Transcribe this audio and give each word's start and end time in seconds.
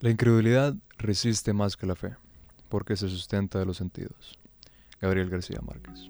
La 0.00 0.10
incredulidad 0.10 0.76
resiste 0.96 1.52
más 1.52 1.76
que 1.76 1.84
la 1.84 1.96
fe, 1.96 2.14
porque 2.68 2.94
se 2.94 3.08
sustenta 3.08 3.58
de 3.58 3.66
los 3.66 3.78
sentidos. 3.78 4.38
Gabriel 5.00 5.28
García 5.28 5.58
Márquez. 5.60 6.08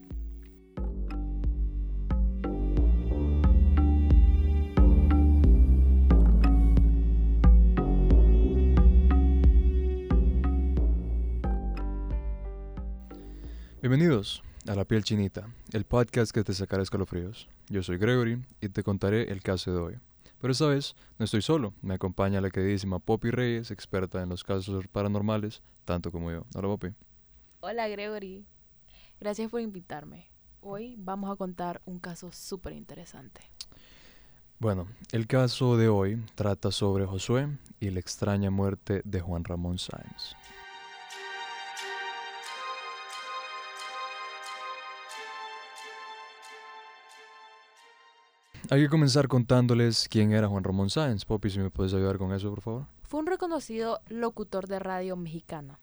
Bienvenidos 13.80 14.42
a 14.66 14.74
La 14.74 14.84
Piel 14.84 15.02
Chinita, 15.02 15.48
el 15.72 15.86
podcast 15.86 16.32
que 16.32 16.44
te 16.44 16.52
sacará 16.52 16.82
escalofríos. 16.82 17.48
Yo 17.70 17.82
soy 17.82 17.96
Gregory 17.96 18.44
y 18.60 18.68
te 18.68 18.82
contaré 18.82 19.32
el 19.32 19.40
caso 19.40 19.72
de 19.72 19.78
hoy. 19.78 20.07
Pero 20.40 20.52
esta 20.52 20.66
vez 20.66 20.94
no 21.18 21.24
estoy 21.24 21.42
solo, 21.42 21.74
me 21.82 21.94
acompaña 21.94 22.40
la 22.40 22.50
queridísima 22.50 23.00
Poppy 23.00 23.30
Reyes, 23.30 23.70
experta 23.70 24.22
en 24.22 24.28
los 24.28 24.44
casos 24.44 24.86
paranormales, 24.88 25.62
tanto 25.84 26.12
como 26.12 26.30
yo. 26.30 26.44
Hola 26.54 26.68
Poppy. 26.68 26.94
Hola 27.60 27.88
Gregory, 27.88 28.44
gracias 29.20 29.50
por 29.50 29.60
invitarme. 29.60 30.28
Hoy 30.60 30.94
vamos 30.96 31.30
a 31.30 31.36
contar 31.36 31.80
un 31.86 31.98
caso 31.98 32.30
súper 32.32 32.72
interesante. 32.72 33.40
Bueno, 34.60 34.88
el 35.12 35.26
caso 35.26 35.76
de 35.76 35.88
hoy 35.88 36.24
trata 36.34 36.72
sobre 36.72 37.06
Josué 37.06 37.48
y 37.78 37.90
la 37.90 38.00
extraña 38.00 38.50
muerte 38.50 39.02
de 39.04 39.20
Juan 39.20 39.44
Ramón 39.44 39.78
Sáenz. 39.78 40.34
Hay 48.70 48.82
que 48.82 48.90
comenzar 48.90 49.28
contándoles 49.28 50.08
quién 50.10 50.32
era 50.32 50.46
Juan 50.46 50.62
Ramón 50.62 50.90
Sáenz. 50.90 51.24
Poppy, 51.24 51.48
si 51.48 51.58
me 51.58 51.70
puedes 51.70 51.94
ayudar 51.94 52.18
con 52.18 52.34
eso, 52.34 52.50
por 52.50 52.60
favor. 52.60 52.86
Fue 53.02 53.18
un 53.18 53.26
reconocido 53.26 54.00
locutor 54.10 54.66
de 54.66 54.78
radio 54.78 55.16
mexicano. 55.16 55.78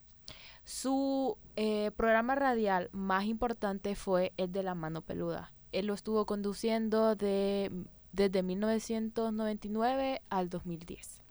Su 0.66 1.38
eh, 1.56 1.90
programa 1.98 2.36
radial 2.36 2.90
más 2.92 3.26
importante 3.26 3.96
fue 3.96 4.34
el 4.38 4.52
de 4.52 4.62
La 4.62 4.76
Mano 4.76 5.02
Peluda. 5.02 5.52
Él 5.72 5.88
lo 5.88 5.96
estuvo 5.96 6.28
conduciendo 6.28 7.16
de, 7.16 7.72
desde 8.12 8.44
1999 8.44 10.22
al 10.30 10.50
2010. 10.50 11.22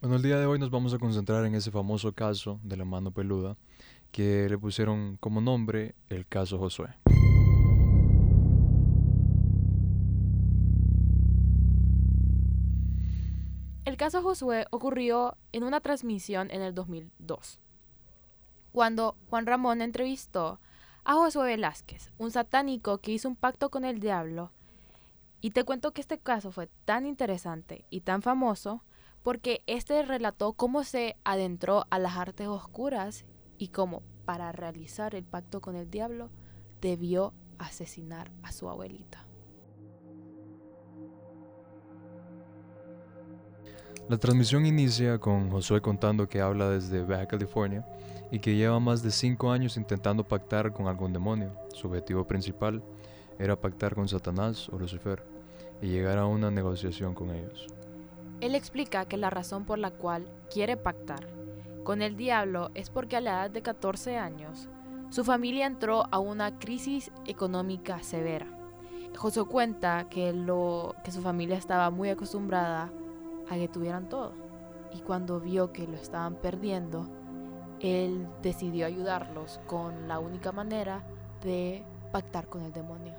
Bueno, 0.00 0.16
el 0.16 0.22
día 0.22 0.40
de 0.40 0.46
hoy 0.46 0.58
nos 0.58 0.70
vamos 0.70 0.92
a 0.92 0.98
concentrar 0.98 1.44
en 1.44 1.54
ese 1.54 1.70
famoso 1.70 2.12
caso 2.12 2.58
de 2.64 2.76
La 2.76 2.84
Mano 2.84 3.12
Peluda 3.12 3.56
que 4.10 4.48
le 4.48 4.58
pusieron 4.58 5.18
como 5.20 5.40
nombre 5.40 5.94
el 6.08 6.26
caso 6.26 6.58
Josué. 6.58 6.88
El 13.90 13.96
caso 13.96 14.22
Josué 14.22 14.66
ocurrió 14.70 15.36
en 15.50 15.64
una 15.64 15.80
transmisión 15.80 16.48
en 16.52 16.62
el 16.62 16.76
2002, 16.76 17.58
cuando 18.70 19.16
Juan 19.28 19.46
Ramón 19.46 19.82
entrevistó 19.82 20.60
a 21.02 21.14
Josué 21.14 21.46
Velázquez, 21.46 22.12
un 22.16 22.30
satánico 22.30 22.98
que 22.98 23.10
hizo 23.10 23.28
un 23.28 23.34
pacto 23.34 23.68
con 23.68 23.84
el 23.84 23.98
diablo. 23.98 24.52
Y 25.40 25.50
te 25.50 25.64
cuento 25.64 25.90
que 25.90 26.02
este 26.02 26.20
caso 26.20 26.52
fue 26.52 26.68
tan 26.84 27.04
interesante 27.04 27.84
y 27.90 28.02
tan 28.02 28.22
famoso 28.22 28.84
porque 29.24 29.64
este 29.66 30.04
relató 30.04 30.52
cómo 30.52 30.84
se 30.84 31.16
adentró 31.24 31.88
a 31.90 31.98
las 31.98 32.16
artes 32.16 32.46
oscuras 32.46 33.24
y 33.58 33.70
cómo, 33.70 34.04
para 34.24 34.52
realizar 34.52 35.16
el 35.16 35.24
pacto 35.24 35.60
con 35.60 35.74
el 35.74 35.90
diablo, 35.90 36.30
debió 36.80 37.34
asesinar 37.58 38.30
a 38.44 38.52
su 38.52 38.70
abuelita. 38.70 39.26
La 44.08 44.18
transmisión 44.18 44.66
inicia 44.66 45.18
con 45.18 45.50
Josué 45.50 45.80
contando 45.80 46.28
que 46.28 46.40
habla 46.40 46.68
desde 46.68 47.02
Baja 47.02 47.26
California 47.26 47.86
y 48.30 48.40
que 48.40 48.56
lleva 48.56 48.80
más 48.80 49.02
de 49.02 49.10
cinco 49.10 49.50
años 49.50 49.76
intentando 49.76 50.24
pactar 50.24 50.72
con 50.72 50.88
algún 50.88 51.12
demonio. 51.12 51.52
Su 51.72 51.88
objetivo 51.88 52.24
principal 52.26 52.82
era 53.38 53.60
pactar 53.60 53.94
con 53.94 54.08
Satanás 54.08 54.68
o 54.68 54.78
Lucifer 54.78 55.22
y 55.80 55.88
llegar 55.88 56.18
a 56.18 56.26
una 56.26 56.50
negociación 56.50 57.14
con 57.14 57.30
ellos. 57.30 57.66
Él 58.40 58.54
explica 58.54 59.04
que 59.04 59.16
la 59.16 59.30
razón 59.30 59.64
por 59.64 59.78
la 59.78 59.90
cual 59.90 60.26
quiere 60.50 60.76
pactar 60.76 61.26
con 61.84 62.02
el 62.02 62.16
diablo 62.16 62.70
es 62.74 62.90
porque 62.90 63.16
a 63.16 63.20
la 63.20 63.30
edad 63.30 63.50
de 63.50 63.62
14 63.62 64.16
años 64.16 64.68
su 65.10 65.24
familia 65.24 65.66
entró 65.66 66.06
a 66.10 66.18
una 66.18 66.58
crisis 66.58 67.10
económica 67.26 68.02
severa. 68.02 68.46
Josué 69.16 69.44
cuenta 69.44 70.08
que, 70.08 70.32
lo, 70.32 70.94
que 71.04 71.10
su 71.10 71.20
familia 71.20 71.56
estaba 71.56 71.90
muy 71.90 72.10
acostumbrada 72.10 72.92
a 73.50 73.56
que 73.56 73.68
tuvieran 73.68 74.08
todo. 74.08 74.32
Y 74.94 75.00
cuando 75.00 75.40
vio 75.40 75.72
que 75.72 75.86
lo 75.86 75.96
estaban 75.96 76.36
perdiendo, 76.36 77.06
él 77.80 78.26
decidió 78.42 78.86
ayudarlos 78.86 79.60
con 79.66 80.08
la 80.08 80.18
única 80.18 80.52
manera 80.52 81.02
de 81.42 81.82
pactar 82.12 82.48
con 82.48 82.62
el 82.62 82.72
demonio. 82.72 83.12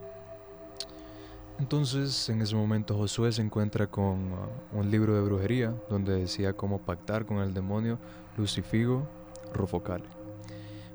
Entonces, 1.59 2.29
en 2.29 2.41
ese 2.41 2.55
momento 2.55 2.97
Josué 2.97 3.31
se 3.31 3.41
encuentra 3.41 3.87
con 3.87 4.33
uh, 4.33 4.79
un 4.79 4.89
libro 4.89 5.13
de 5.15 5.21
brujería 5.21 5.75
donde 5.89 6.13
decía 6.13 6.53
cómo 6.53 6.79
pactar 6.79 7.25
con 7.25 7.37
el 7.37 7.53
demonio 7.53 7.99
Lucifigo 8.37 9.07
Rufocale. 9.53 10.05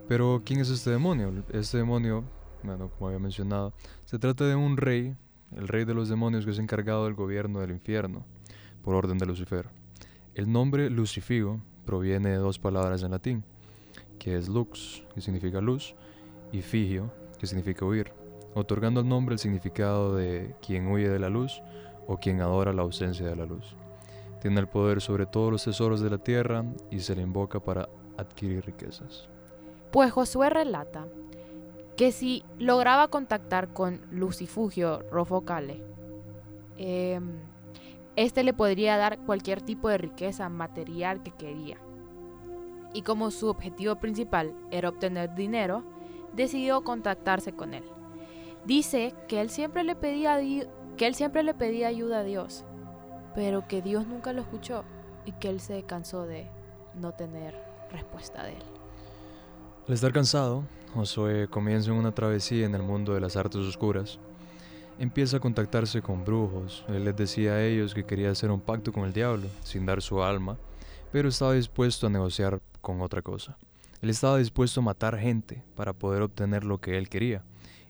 Pero, 0.08 0.42
¿quién 0.44 0.60
es 0.60 0.70
este 0.70 0.90
demonio? 0.90 1.32
Este 1.50 1.78
demonio, 1.78 2.24
bueno, 2.62 2.90
como 2.90 3.08
había 3.08 3.18
mencionado, 3.18 3.72
se 4.04 4.18
trata 4.18 4.44
de 4.44 4.54
un 4.54 4.76
rey, 4.76 5.16
el 5.54 5.68
rey 5.68 5.84
de 5.84 5.94
los 5.94 6.08
demonios 6.08 6.44
que 6.44 6.52
es 6.52 6.58
encargado 6.58 7.04
del 7.04 7.14
gobierno 7.14 7.60
del 7.60 7.70
infierno 7.70 8.24
por 8.86 8.94
orden 8.94 9.18
de 9.18 9.26
Lucifer. 9.26 9.66
El 10.36 10.52
nombre 10.52 10.90
Lucifigo 10.90 11.60
proviene 11.84 12.28
de 12.28 12.36
dos 12.36 12.60
palabras 12.60 13.02
en 13.02 13.10
latín, 13.10 13.42
que 14.20 14.36
es 14.36 14.48
lux, 14.48 15.02
que 15.12 15.20
significa 15.20 15.60
luz, 15.60 15.96
y 16.52 16.62
figio, 16.62 17.10
que 17.36 17.48
significa 17.48 17.84
huir, 17.84 18.12
otorgando 18.54 19.00
al 19.00 19.08
nombre 19.08 19.32
el 19.32 19.40
significado 19.40 20.14
de 20.14 20.54
quien 20.64 20.86
huye 20.86 21.08
de 21.08 21.18
la 21.18 21.28
luz 21.28 21.60
o 22.06 22.18
quien 22.18 22.40
adora 22.40 22.72
la 22.72 22.82
ausencia 22.82 23.26
de 23.26 23.34
la 23.34 23.44
luz. 23.44 23.74
Tiene 24.40 24.60
el 24.60 24.68
poder 24.68 25.00
sobre 25.00 25.26
todos 25.26 25.50
los 25.50 25.64
tesoros 25.64 26.00
de 26.00 26.10
la 26.10 26.18
tierra 26.18 26.64
y 26.88 27.00
se 27.00 27.16
le 27.16 27.22
invoca 27.22 27.58
para 27.58 27.88
adquirir 28.16 28.64
riquezas. 28.64 29.28
Pues 29.90 30.12
Josué 30.12 30.48
relata 30.48 31.08
que 31.96 32.12
si 32.12 32.44
lograba 32.60 33.08
contactar 33.08 33.72
con 33.72 34.00
Lucifugio 34.12 35.02
Rofocale, 35.10 35.82
eh, 36.78 37.20
este 38.16 38.42
le 38.42 38.54
podría 38.54 38.96
dar 38.96 39.18
cualquier 39.18 39.60
tipo 39.60 39.90
de 39.90 39.98
riqueza 39.98 40.48
material 40.48 41.22
que 41.22 41.32
quería. 41.32 41.76
Y 42.94 43.02
como 43.02 43.30
su 43.30 43.48
objetivo 43.48 43.96
principal 43.96 44.54
era 44.70 44.88
obtener 44.88 45.34
dinero, 45.34 45.84
decidió 46.34 46.82
contactarse 46.82 47.52
con 47.52 47.74
él. 47.74 47.84
Dice 48.64 49.14
que 49.28 49.40
él 49.42 49.50
siempre 49.50 49.84
le 49.84 49.94
pedía, 49.94 50.38
que 50.96 51.06
él 51.06 51.14
siempre 51.14 51.42
le 51.42 51.52
pedía 51.52 51.88
ayuda 51.88 52.20
a 52.20 52.24
Dios, 52.24 52.64
pero 53.34 53.68
que 53.68 53.82
Dios 53.82 54.06
nunca 54.06 54.32
lo 54.32 54.40
escuchó 54.40 54.84
y 55.26 55.32
que 55.32 55.50
él 55.50 55.60
se 55.60 55.82
cansó 55.82 56.22
de 56.22 56.48
no 56.94 57.12
tener 57.12 57.54
respuesta 57.92 58.42
de 58.44 58.52
él. 58.52 58.62
Al 59.86 59.94
estar 59.94 60.12
cansado, 60.12 60.64
Josué 60.94 61.48
comienza 61.48 61.92
una 61.92 62.12
travesía 62.12 62.64
en 62.64 62.74
el 62.74 62.82
mundo 62.82 63.12
de 63.12 63.20
las 63.20 63.36
artes 63.36 63.60
oscuras 63.60 64.18
empieza 64.98 65.36
a 65.36 65.40
contactarse 65.40 66.02
con 66.02 66.24
brujos. 66.24 66.84
Él 66.88 67.04
les 67.04 67.16
decía 67.16 67.52
a 67.52 67.64
ellos 67.64 67.94
que 67.94 68.04
quería 68.04 68.30
hacer 68.30 68.50
un 68.50 68.60
pacto 68.60 68.92
con 68.92 69.04
el 69.04 69.12
diablo, 69.12 69.48
sin 69.62 69.86
dar 69.86 70.02
su 70.02 70.22
alma, 70.22 70.56
pero 71.12 71.28
estaba 71.28 71.52
dispuesto 71.52 72.06
a 72.06 72.10
negociar 72.10 72.60
con 72.80 73.00
otra 73.00 73.22
cosa. 73.22 73.56
Él 74.02 74.10
estaba 74.10 74.38
dispuesto 74.38 74.80
a 74.80 74.84
matar 74.84 75.18
gente 75.18 75.62
para 75.74 75.92
poder 75.92 76.22
obtener 76.22 76.64
lo 76.64 76.78
que 76.78 76.98
él 76.98 77.08
quería. 77.08 77.42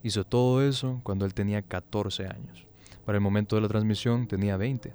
Hizo 0.02 0.24
todo 0.24 0.62
eso 0.62 1.00
cuando 1.02 1.24
él 1.24 1.34
tenía 1.34 1.62
14 1.62 2.26
años. 2.26 2.66
Para 3.04 3.18
el 3.18 3.22
momento 3.22 3.56
de 3.56 3.62
la 3.62 3.68
transmisión 3.68 4.26
tenía 4.26 4.56
20 4.56 4.92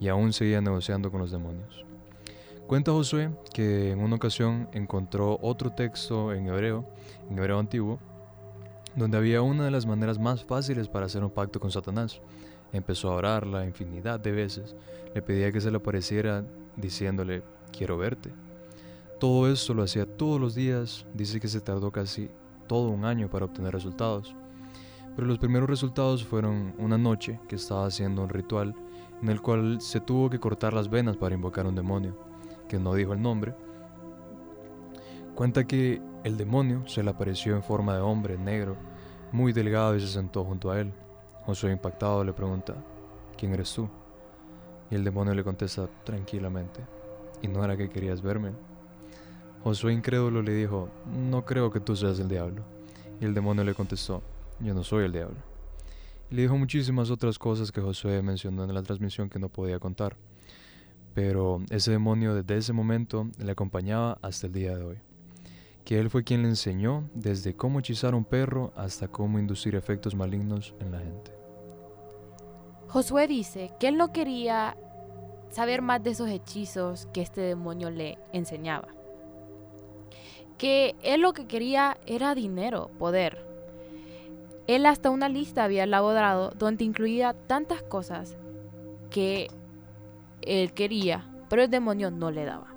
y 0.00 0.08
aún 0.08 0.32
seguía 0.32 0.60
negociando 0.60 1.10
con 1.10 1.20
los 1.20 1.30
demonios. 1.30 1.84
Cuenta 2.66 2.92
Josué 2.92 3.30
que 3.52 3.90
en 3.90 4.00
una 4.00 4.16
ocasión 4.16 4.68
encontró 4.72 5.38
otro 5.42 5.72
texto 5.72 6.32
en 6.32 6.46
hebreo, 6.46 6.86
en 7.28 7.38
hebreo 7.38 7.58
antiguo, 7.58 7.98
donde 8.96 9.16
había 9.16 9.42
una 9.42 9.64
de 9.64 9.70
las 9.70 9.86
maneras 9.86 10.18
más 10.18 10.44
fáciles 10.44 10.88
para 10.88 11.06
hacer 11.06 11.22
un 11.22 11.30
pacto 11.30 11.60
con 11.60 11.70
Satanás. 11.70 12.20
Empezó 12.72 13.10
a 13.10 13.16
orarla 13.16 13.66
infinidad 13.66 14.20
de 14.20 14.32
veces, 14.32 14.76
le 15.14 15.22
pedía 15.22 15.52
que 15.52 15.60
se 15.60 15.70
le 15.70 15.78
apareciera 15.78 16.44
diciéndole, 16.76 17.42
quiero 17.76 17.96
verte. 17.96 18.30
Todo 19.18 19.50
esto 19.50 19.74
lo 19.74 19.82
hacía 19.82 20.06
todos 20.06 20.40
los 20.40 20.54
días, 20.54 21.04
dice 21.14 21.40
que 21.40 21.48
se 21.48 21.60
tardó 21.60 21.90
casi 21.90 22.30
todo 22.66 22.88
un 22.88 23.04
año 23.04 23.28
para 23.28 23.44
obtener 23.44 23.72
resultados. 23.72 24.34
Pero 25.16 25.26
los 25.26 25.38
primeros 25.38 25.68
resultados 25.68 26.24
fueron 26.24 26.74
una 26.78 26.96
noche 26.96 27.40
que 27.48 27.56
estaba 27.56 27.86
haciendo 27.86 28.22
un 28.22 28.28
ritual 28.28 28.74
en 29.22 29.28
el 29.28 29.42
cual 29.42 29.80
se 29.80 30.00
tuvo 30.00 30.30
que 30.30 30.40
cortar 30.40 30.72
las 30.72 30.88
venas 30.88 31.16
para 31.16 31.34
invocar 31.34 31.66
un 31.66 31.74
demonio, 31.74 32.16
que 32.68 32.78
no 32.78 32.94
dijo 32.94 33.12
el 33.12 33.20
nombre. 33.20 33.54
Cuenta 35.34 35.66
que 35.66 36.02
el 36.22 36.36
demonio 36.36 36.86
se 36.86 37.02
le 37.02 37.10
apareció 37.10 37.56
en 37.56 37.62
forma 37.62 37.94
de 37.94 38.00
hombre 38.00 38.36
negro, 38.36 38.76
muy 39.32 39.52
delgado 39.52 39.96
y 39.96 40.00
se 40.00 40.08
sentó 40.08 40.44
junto 40.44 40.70
a 40.70 40.80
él. 40.80 40.92
Josué 41.46 41.72
impactado 41.72 42.22
le 42.24 42.32
pregunta, 42.32 42.74
¿quién 43.38 43.54
eres 43.54 43.72
tú? 43.72 43.88
Y 44.90 44.96
el 44.96 45.04
demonio 45.04 45.34
le 45.34 45.44
contesta 45.44 45.88
tranquilamente, 46.04 46.80
y 47.40 47.48
no 47.48 47.64
era 47.64 47.76
que 47.76 47.88
querías 47.88 48.20
verme. 48.20 48.50
Josué 49.64 49.92
incrédulo 49.92 50.42
le 50.42 50.54
dijo, 50.54 50.88
no 51.06 51.44
creo 51.44 51.70
que 51.70 51.80
tú 51.80 51.96
seas 51.96 52.18
el 52.18 52.28
diablo. 52.28 52.62
Y 53.20 53.24
el 53.24 53.34
demonio 53.34 53.64
le 53.64 53.74
contestó, 53.74 54.22
yo 54.58 54.74
no 54.74 54.82
soy 54.84 55.04
el 55.04 55.12
diablo. 55.12 55.36
Y 56.30 56.34
le 56.34 56.42
dijo 56.42 56.56
muchísimas 56.56 57.10
otras 57.10 57.38
cosas 57.38 57.72
que 57.72 57.80
Josué 57.80 58.22
mencionó 58.22 58.64
en 58.64 58.74
la 58.74 58.82
transmisión 58.82 59.28
que 59.28 59.38
no 59.38 59.48
podía 59.48 59.78
contar. 59.78 60.16
Pero 61.14 61.60
ese 61.70 61.90
demonio 61.90 62.34
desde 62.34 62.56
ese 62.56 62.72
momento 62.72 63.28
le 63.38 63.52
acompañaba 63.52 64.18
hasta 64.22 64.46
el 64.46 64.52
día 64.52 64.76
de 64.76 64.84
hoy. 64.84 65.09
Que 65.84 65.98
él 65.98 66.10
fue 66.10 66.24
quien 66.24 66.42
le 66.42 66.48
enseñó 66.48 67.08
desde 67.14 67.54
cómo 67.54 67.80
hechizar 67.80 68.14
un 68.14 68.24
perro 68.24 68.72
hasta 68.76 69.08
cómo 69.08 69.38
inducir 69.38 69.74
efectos 69.74 70.14
malignos 70.14 70.74
en 70.80 70.92
la 70.92 70.98
gente. 70.98 71.32
Josué 72.88 73.26
dice 73.26 73.72
que 73.78 73.88
él 73.88 73.96
no 73.96 74.12
quería 74.12 74.76
saber 75.50 75.82
más 75.82 76.02
de 76.02 76.10
esos 76.10 76.28
hechizos 76.28 77.06
que 77.12 77.22
este 77.22 77.40
demonio 77.40 77.90
le 77.90 78.18
enseñaba. 78.32 78.88
Que 80.58 80.94
él 81.02 81.22
lo 81.22 81.32
que 81.32 81.46
quería 81.46 81.98
era 82.06 82.34
dinero, 82.34 82.90
poder. 82.98 83.44
Él 84.66 84.86
hasta 84.86 85.10
una 85.10 85.28
lista 85.28 85.64
había 85.64 85.84
elaborado 85.84 86.50
donde 86.50 86.84
incluía 86.84 87.34
tantas 87.34 87.82
cosas 87.82 88.36
que 89.10 89.48
él 90.42 90.72
quería, 90.72 91.28
pero 91.48 91.62
el 91.62 91.70
demonio 91.70 92.10
no 92.10 92.30
le 92.30 92.44
daba. 92.44 92.74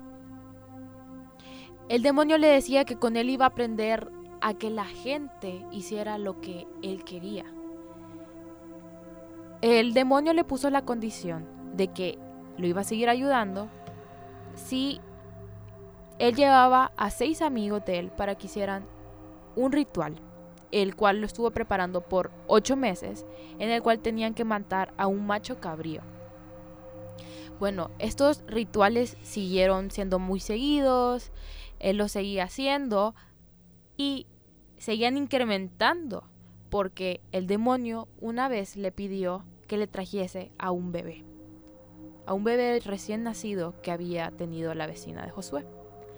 El 1.88 2.02
demonio 2.02 2.38
le 2.38 2.46
decía 2.46 2.84
que 2.84 2.96
con 2.96 3.16
él 3.16 3.28
iba 3.28 3.44
a 3.44 3.48
aprender 3.48 4.10
a 4.40 4.54
que 4.54 4.70
la 4.70 4.86
gente 4.86 5.64
hiciera 5.70 6.16
lo 6.16 6.40
que 6.40 6.66
él 6.82 7.04
quería. 7.04 7.44
El 9.60 9.92
demonio 9.92 10.32
le 10.32 10.44
puso 10.44 10.70
la 10.70 10.84
condición 10.84 11.46
de 11.74 11.88
que 11.88 12.18
lo 12.56 12.66
iba 12.66 12.82
a 12.82 12.84
seguir 12.84 13.08
ayudando 13.08 13.68
si 14.54 15.00
él 16.18 16.34
llevaba 16.34 16.92
a 16.96 17.10
seis 17.10 17.42
amigos 17.42 17.84
de 17.84 17.98
él 17.98 18.10
para 18.10 18.34
que 18.34 18.46
hicieran 18.46 18.86
un 19.56 19.72
ritual, 19.72 20.14
el 20.72 20.96
cual 20.96 21.20
lo 21.20 21.26
estuvo 21.26 21.50
preparando 21.50 22.00
por 22.00 22.30
ocho 22.46 22.76
meses, 22.76 23.26
en 23.58 23.70
el 23.70 23.82
cual 23.82 23.98
tenían 23.98 24.34
que 24.34 24.44
matar 24.44 24.94
a 24.96 25.06
un 25.06 25.26
macho 25.26 25.60
cabrío. 25.60 26.02
Bueno, 27.58 27.90
estos 27.98 28.42
rituales 28.46 29.16
siguieron 29.22 29.90
siendo 29.90 30.18
muy 30.18 30.40
seguidos, 30.40 31.30
él 31.84 31.98
los 31.98 32.12
seguía 32.12 32.44
haciendo 32.44 33.14
y 33.98 34.26
seguían 34.78 35.18
incrementando 35.18 36.24
porque 36.70 37.20
el 37.30 37.46
demonio 37.46 38.08
una 38.22 38.48
vez 38.48 38.76
le 38.76 38.90
pidió 38.90 39.44
que 39.68 39.76
le 39.76 39.86
trajese 39.86 40.50
a 40.58 40.70
un 40.70 40.92
bebé, 40.92 41.24
a 42.24 42.32
un 42.32 42.42
bebé 42.42 42.80
recién 42.80 43.22
nacido 43.22 43.74
que 43.82 43.90
había 43.90 44.30
tenido 44.30 44.74
la 44.74 44.86
vecina 44.86 45.26
de 45.26 45.30
Josué. 45.30 45.66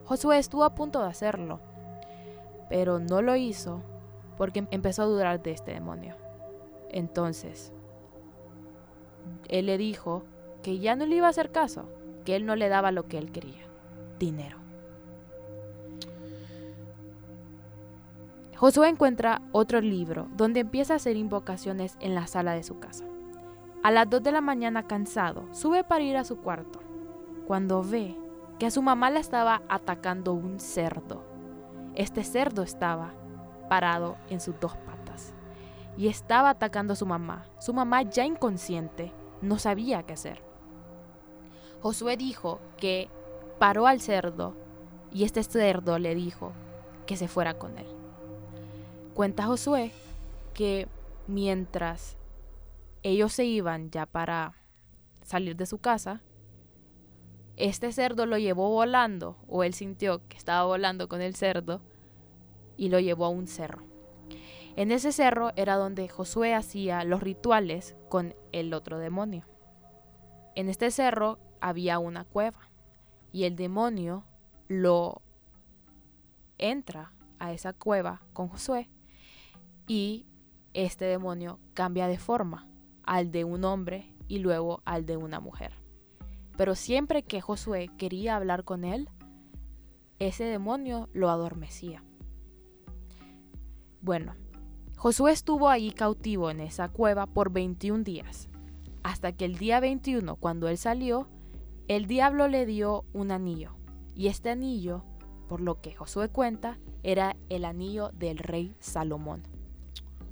Josué 0.04 0.38
estuvo 0.38 0.62
a 0.62 0.76
punto 0.76 1.00
de 1.00 1.08
hacerlo, 1.08 1.58
pero 2.68 3.00
no 3.00 3.20
lo 3.20 3.34
hizo 3.34 3.82
porque 4.38 4.68
empezó 4.70 5.02
a 5.02 5.06
dudar 5.06 5.42
de 5.42 5.50
este 5.50 5.72
demonio. 5.72 6.14
Entonces, 6.90 7.72
él 9.48 9.66
le 9.66 9.78
dijo 9.78 10.22
que 10.62 10.78
ya 10.78 10.94
no 10.94 11.06
le 11.06 11.16
iba 11.16 11.26
a 11.26 11.30
hacer 11.30 11.50
caso, 11.50 11.88
que 12.24 12.36
él 12.36 12.46
no 12.46 12.54
le 12.54 12.68
daba 12.68 12.92
lo 12.92 13.08
que 13.08 13.18
él 13.18 13.32
quería, 13.32 13.66
dinero. 14.20 14.65
Josué 18.56 18.88
encuentra 18.88 19.43
otro 19.53 19.82
libro 19.82 20.29
donde 20.35 20.61
empieza 20.61 20.94
a 20.94 20.97
hacer 20.97 21.17
invocaciones 21.17 21.99
en 22.00 22.14
la 22.14 22.26
sala 22.26 22.55
de 22.55 22.62
su 22.62 22.79
casa. 22.79 23.05
A 23.82 23.91
las 23.91 24.08
2 24.08 24.23
de 24.23 24.32
la 24.32 24.41
mañana 24.41 24.87
cansado, 24.87 25.44
sube 25.53 25.85
para 25.85 26.03
ir 26.03 26.17
a 26.17 26.25
su 26.25 26.38
cuarto, 26.38 26.81
cuando 27.47 27.82
ve 27.82 28.17
que 28.58 28.64
a 28.64 28.70
su 28.70 28.81
mamá 28.81 29.11
la 29.11 29.20
estaba 29.20 29.61
atacando 29.69 30.32
un 30.32 30.58
cerdo. 30.58 31.23
Este 31.94 32.25
cerdo 32.25 32.62
estaba 32.62 33.12
parado 33.69 34.17
en 34.31 34.41
sus 34.41 34.59
dos 34.59 34.75
patas 34.79 35.35
y 35.99 36.09
estaba 36.09 36.49
atacando 36.49 36.94
a 36.94 36.97
su 36.97 37.05
mamá. 37.05 37.44
Su 37.59 37.75
mamá 37.75 38.02
ya 38.02 38.25
inconsciente 38.25 39.12
no 39.43 39.59
sabía 39.59 40.05
qué 40.05 40.14
hacer. 40.14 40.43
Josué 41.82 42.17
dijo 42.17 42.61
que 42.79 43.11
paró 43.59 43.87
al 43.87 44.00
cerdo 44.00 44.55
y 45.12 45.25
este 45.25 45.43
cerdo 45.43 45.99
le 45.99 46.14
dijo 46.14 46.52
que 47.05 47.19
se 47.19 47.29
fuera 47.29 47.59
con 47.59 47.76
él. 47.76 48.06
Cuenta 49.16 49.46
Josué 49.46 49.92
que 50.52 50.88
mientras 51.26 52.18
ellos 53.02 53.32
se 53.32 53.46
iban 53.46 53.90
ya 53.90 54.04
para 54.04 54.52
salir 55.22 55.56
de 55.56 55.64
su 55.64 55.78
casa, 55.78 56.20
este 57.56 57.92
cerdo 57.92 58.26
lo 58.26 58.36
llevó 58.36 58.68
volando, 58.68 59.38
o 59.48 59.64
él 59.64 59.72
sintió 59.72 60.20
que 60.28 60.36
estaba 60.36 60.66
volando 60.66 61.08
con 61.08 61.22
el 61.22 61.34
cerdo, 61.34 61.80
y 62.76 62.90
lo 62.90 63.00
llevó 63.00 63.24
a 63.24 63.30
un 63.30 63.46
cerro. 63.46 63.84
En 64.76 64.92
ese 64.92 65.12
cerro 65.12 65.50
era 65.56 65.76
donde 65.76 66.10
Josué 66.10 66.52
hacía 66.52 67.02
los 67.04 67.22
rituales 67.22 67.96
con 68.10 68.34
el 68.52 68.74
otro 68.74 68.98
demonio. 68.98 69.46
En 70.54 70.68
este 70.68 70.90
cerro 70.90 71.38
había 71.62 71.98
una 71.98 72.26
cueva 72.26 72.68
y 73.32 73.44
el 73.44 73.56
demonio 73.56 74.26
lo 74.68 75.22
entra 76.58 77.14
a 77.38 77.54
esa 77.54 77.72
cueva 77.72 78.20
con 78.34 78.48
Josué 78.48 78.90
y 79.87 80.27
este 80.75 81.05
demonio 81.05 81.59
cambia 81.75 82.06
de 82.09 82.19
forma 82.19 82.69
al 83.03 83.31
de 83.31 83.44
un 83.44 83.65
hombre 83.65 84.12
y 84.29 84.38
luego 84.38 84.83
al 84.85 85.06
de 85.06 85.17
una 85.17 85.41
mujer. 85.41 85.73
Pero 86.56 86.75
siempre 86.75 87.23
que 87.23 87.41
Josué 87.41 87.91
quería 87.97 88.37
hablar 88.37 88.65
con 88.65 88.85
él, 88.85 89.09
ese 90.19 90.44
demonio 90.44 91.09
lo 91.12 91.31
adormecía. 91.31 92.03
Bueno, 94.00 94.35
Josué 94.97 95.33
estuvo 95.33 95.69
ahí 95.69 95.93
cautivo 95.93 96.50
en 96.50 96.61
esa 96.61 96.88
cueva 96.88 97.27
por 97.27 97.53
21 97.53 98.03
días, 98.03 98.49
hasta 99.03 99.33
que 99.33 99.44
el 99.44 99.59
día 99.59 99.79
21, 99.81 100.37
cuando 100.37 100.69
él 100.69 100.79
salió, 100.79 101.29
el 101.87 102.06
diablo 102.06 102.49
le 102.49 102.67
dio 102.67 103.05
un 103.12 103.31
anillo, 103.31 103.77
y 104.15 104.29
este 104.29 104.50
anillo, 104.50 105.05
por 105.49 105.61
lo 105.61 105.81
que 105.81 105.94
Josué 105.94 106.31
cuenta, 106.31 106.79
era 107.03 107.37
el 107.50 107.65
anillo 107.65 108.11
del 108.15 108.38
rey 108.38 108.75
Salomón. 108.81 109.56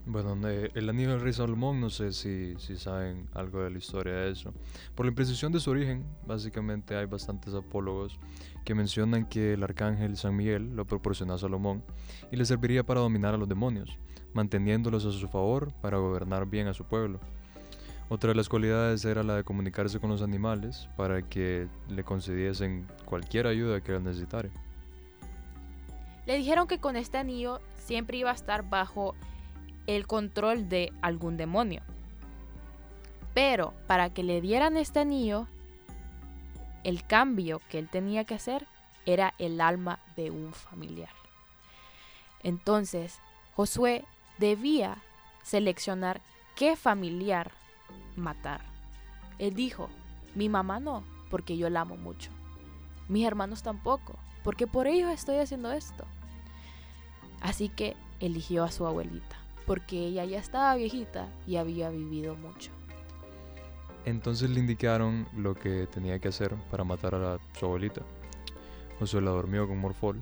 Bueno, 0.06 0.36
el 0.46 0.88
anillo 0.90 1.12
del 1.12 1.22
rey 1.22 1.32
Salomón, 1.32 1.80
no 1.80 1.88
sé 1.88 2.12
si, 2.12 2.54
si, 2.58 2.76
saben 2.76 3.26
algo 3.32 3.62
de 3.62 3.70
la 3.70 3.78
historia 3.78 4.12
de 4.12 4.32
eso. 4.32 4.52
Por 4.94 5.06
la 5.06 5.10
imprecisión 5.10 5.50
de 5.50 5.60
su 5.60 5.70
origen, 5.70 6.04
básicamente 6.26 6.94
hay 6.94 7.06
bastantes 7.06 7.54
apólogos 7.54 8.18
que 8.66 8.74
mencionan 8.74 9.26
que 9.26 9.54
el 9.54 9.62
arcángel 9.62 10.18
San 10.18 10.36
Miguel 10.36 10.76
lo 10.76 10.84
proporcionó 10.84 11.34
a 11.34 11.38
Salomón 11.38 11.82
y 12.30 12.36
le 12.36 12.44
serviría 12.44 12.84
para 12.84 13.00
dominar 13.00 13.32
a 13.32 13.38
los 13.38 13.48
demonios, 13.48 13.98
manteniéndolos 14.34 15.06
a 15.06 15.12
su 15.12 15.26
favor 15.28 15.72
para 15.80 15.96
gobernar 15.96 16.44
bien 16.46 16.66
a 16.66 16.74
su 16.74 16.84
pueblo. 16.84 17.18
Otra 18.10 18.28
de 18.28 18.36
las 18.36 18.50
cualidades 18.50 19.06
era 19.06 19.22
la 19.22 19.36
de 19.36 19.44
comunicarse 19.44 20.00
con 20.00 20.10
los 20.10 20.20
animales 20.20 20.90
para 20.98 21.22
que 21.22 21.66
le 21.88 22.04
concediesen 22.04 22.86
cualquier 23.06 23.46
ayuda 23.46 23.80
que 23.80 23.96
él 23.96 24.04
necesitara. 24.04 24.50
Le 26.26 26.36
dijeron 26.36 26.66
que 26.66 26.78
con 26.78 26.96
este 26.96 27.16
anillo 27.16 27.60
siempre 27.78 28.18
iba 28.18 28.30
a 28.30 28.34
estar 28.34 28.68
bajo 28.68 29.14
el 29.86 30.06
control 30.06 30.68
de 30.68 30.92
algún 31.02 31.36
demonio. 31.36 31.82
Pero 33.34 33.74
para 33.86 34.10
que 34.10 34.22
le 34.22 34.40
dieran 34.40 34.76
este 34.76 35.00
anillo, 35.00 35.48
el 36.84 37.04
cambio 37.04 37.60
que 37.68 37.78
él 37.78 37.88
tenía 37.88 38.24
que 38.24 38.34
hacer 38.34 38.66
era 39.06 39.34
el 39.38 39.60
alma 39.60 39.98
de 40.16 40.30
un 40.30 40.52
familiar. 40.52 41.10
Entonces, 42.42 43.20
Josué 43.54 44.04
debía 44.38 44.98
seleccionar 45.42 46.20
qué 46.54 46.76
familiar 46.76 47.52
matar. 48.16 48.60
Él 49.38 49.54
dijo, 49.54 49.88
mi 50.34 50.48
mamá 50.48 50.80
no, 50.80 51.04
porque 51.30 51.56
yo 51.56 51.70
la 51.70 51.80
amo 51.80 51.96
mucho. 51.96 52.30
Mis 53.08 53.26
hermanos 53.26 53.62
tampoco, 53.62 54.16
porque 54.42 54.66
por 54.66 54.86
ellos 54.86 55.10
estoy 55.10 55.38
haciendo 55.38 55.72
esto. 55.72 56.04
Así 57.40 57.68
que 57.68 57.96
eligió 58.20 58.64
a 58.64 58.70
su 58.70 58.86
abuelita, 58.86 59.36
porque 59.66 60.06
ella 60.06 60.24
ya 60.24 60.38
estaba 60.38 60.74
viejita 60.76 61.28
y 61.46 61.56
había 61.56 61.90
vivido 61.90 62.34
mucho. 62.36 62.70
Entonces 64.04 64.50
le 64.50 64.60
indicaron 64.60 65.26
lo 65.34 65.54
que 65.54 65.86
tenía 65.86 66.18
que 66.18 66.28
hacer 66.28 66.54
para 66.70 66.84
matar 66.84 67.14
a 67.14 67.38
su 67.58 67.66
abuelita. 67.66 68.02
Josué 68.98 69.22
la 69.22 69.30
durmió 69.30 69.66
con 69.66 69.78
morfol 69.78 70.20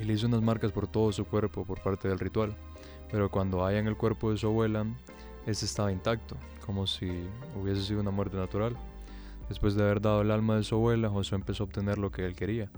y 0.00 0.04
le 0.04 0.14
hizo 0.14 0.26
unas 0.26 0.42
marcas 0.42 0.72
por 0.72 0.88
todo 0.88 1.12
su 1.12 1.24
cuerpo 1.24 1.64
por 1.64 1.80
parte 1.82 2.08
del 2.08 2.18
ritual. 2.18 2.56
Pero 3.10 3.30
cuando 3.30 3.68
en 3.70 3.86
el 3.86 3.96
cuerpo 3.96 4.30
de 4.30 4.36
su 4.36 4.46
abuela, 4.46 4.86
ese 5.46 5.66
estaba 5.66 5.92
intacto, 5.92 6.36
como 6.64 6.86
si 6.86 7.10
hubiese 7.60 7.82
sido 7.82 8.00
una 8.00 8.10
muerte 8.10 8.36
natural. 8.36 8.76
Después 9.48 9.74
de 9.74 9.82
haber 9.82 10.00
dado 10.00 10.22
el 10.22 10.30
alma 10.30 10.56
de 10.56 10.62
su 10.62 10.76
abuela, 10.76 11.08
Josué 11.08 11.36
empezó 11.36 11.64
a 11.64 11.66
obtener 11.66 11.98
lo 11.98 12.10
que 12.10 12.24
él 12.24 12.36
quería. 12.36 12.70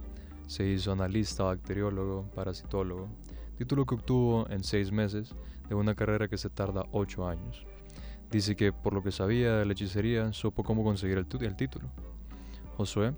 Se 0.47 0.65
hizo 0.65 0.91
analista, 0.91 1.43
bacteriólogo, 1.43 2.25
parasitólogo, 2.35 3.07
título 3.63 3.85
que 3.85 3.95
obtuvo 3.95 4.45
en 4.49 4.61
seis 4.61 4.91
meses 4.91 5.33
de 5.69 5.75
una 5.75 5.95
carrera 5.95 6.27
que 6.27 6.37
se 6.37 6.49
tarda 6.49 6.85
ocho 6.91 7.25
años. 7.25 7.65
Dice 8.29 8.57
que 8.57 8.73
por 8.73 8.91
lo 8.91 9.01
que 9.01 9.11
sabía 9.13 9.55
de 9.55 9.65
la 9.65 9.71
hechicería, 9.71 10.33
supo 10.33 10.65
cómo 10.65 10.83
conseguir 10.83 11.17
el, 11.17 11.55
título. 11.55 11.87
Josué 12.75 13.13